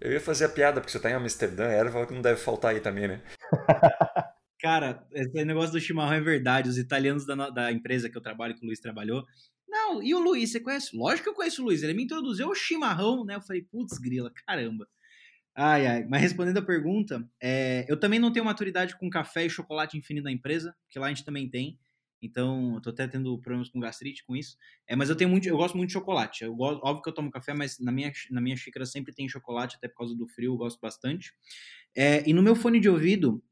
[0.00, 2.80] Eu ia fazer a piada, porque você tá em Amsterdã, erva não deve faltar aí
[2.80, 3.22] também, né?
[4.58, 6.70] Cara, esse negócio do chimarrão é verdade.
[6.70, 9.22] Os italianos da, da empresa que eu trabalho, que o Luiz trabalhou,
[9.68, 10.96] não, e o Luiz, você conhece?
[10.96, 13.34] Lógico que eu conheço o Luiz, ele me introduziu o chimarrão, né?
[13.34, 14.88] Eu falei, putz, grila, caramba.
[15.54, 16.04] Ai, ai.
[16.04, 20.24] Mas respondendo a pergunta, é, eu também não tenho maturidade com café e chocolate infinito
[20.24, 21.78] da empresa, que lá a gente também tem.
[22.20, 24.56] Então, eu tô até tendo problemas com gastrite com isso.
[24.86, 26.44] É, mas eu tenho muito, eu gosto muito de chocolate.
[26.44, 29.28] Eu gosto, óbvio que eu tomo café, mas na minha, na minha xícara sempre tem
[29.28, 31.32] chocolate, até por causa do frio, eu gosto bastante.
[31.96, 33.42] É, e no meu fone de ouvido,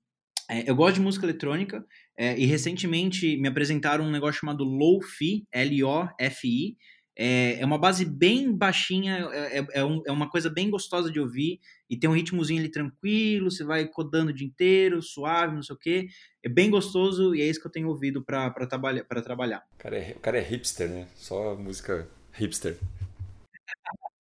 [0.51, 1.87] é, eu gosto de música eletrônica
[2.17, 6.77] é, e recentemente me apresentaram um negócio chamado Lo-Fi, L-O-F-I,
[7.17, 11.11] é, é uma base bem baixinha, é, é, é, um, é uma coisa bem gostosa
[11.11, 15.55] de ouvir e tem um ritmozinho ali tranquilo, você vai codando o dia inteiro, suave,
[15.55, 16.09] não sei o quê.
[16.43, 19.65] É bem gostoso e é isso que eu tenho ouvido para trabalhar, trabalhar.
[19.75, 21.07] O cara, é, o cara é hipster, né?
[21.15, 22.79] Só música hipster.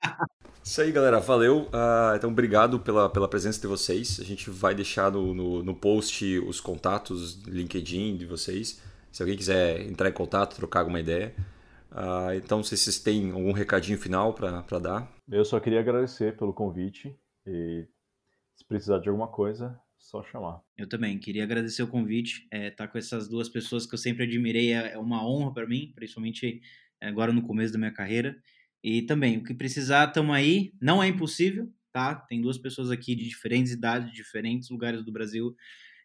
[0.64, 1.20] Isso aí, galera.
[1.20, 1.64] Valeu.
[1.64, 4.18] Uh, então, obrigado pela, pela presença de vocês.
[4.18, 8.82] A gente vai deixar no, no, no post os contatos, LinkedIn de vocês.
[9.12, 11.34] Se alguém quiser entrar em contato, trocar alguma ideia.
[11.92, 15.12] Uh, então, se vocês têm algum recadinho final para dar.
[15.30, 17.14] Eu só queria agradecer pelo convite
[17.46, 17.86] e
[18.56, 20.62] se precisar de alguma coisa, só chamar.
[20.78, 22.42] Eu também queria agradecer o convite.
[22.44, 25.52] Estar é, tá com essas duas pessoas que eu sempre admirei é, é uma honra
[25.52, 26.62] para mim, principalmente
[27.02, 28.34] agora no começo da minha carreira.
[28.84, 30.72] E também, o que precisar, estamos aí.
[30.80, 32.14] Não é impossível, tá?
[32.14, 35.56] Tem duas pessoas aqui de diferentes idades, de diferentes lugares do Brasil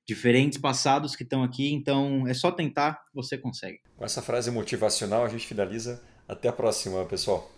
[0.09, 3.79] diferentes passados que estão aqui, então é só tentar, você consegue.
[3.95, 6.01] Com essa frase motivacional a gente finaliza.
[6.27, 7.51] Até a próxima, pessoal.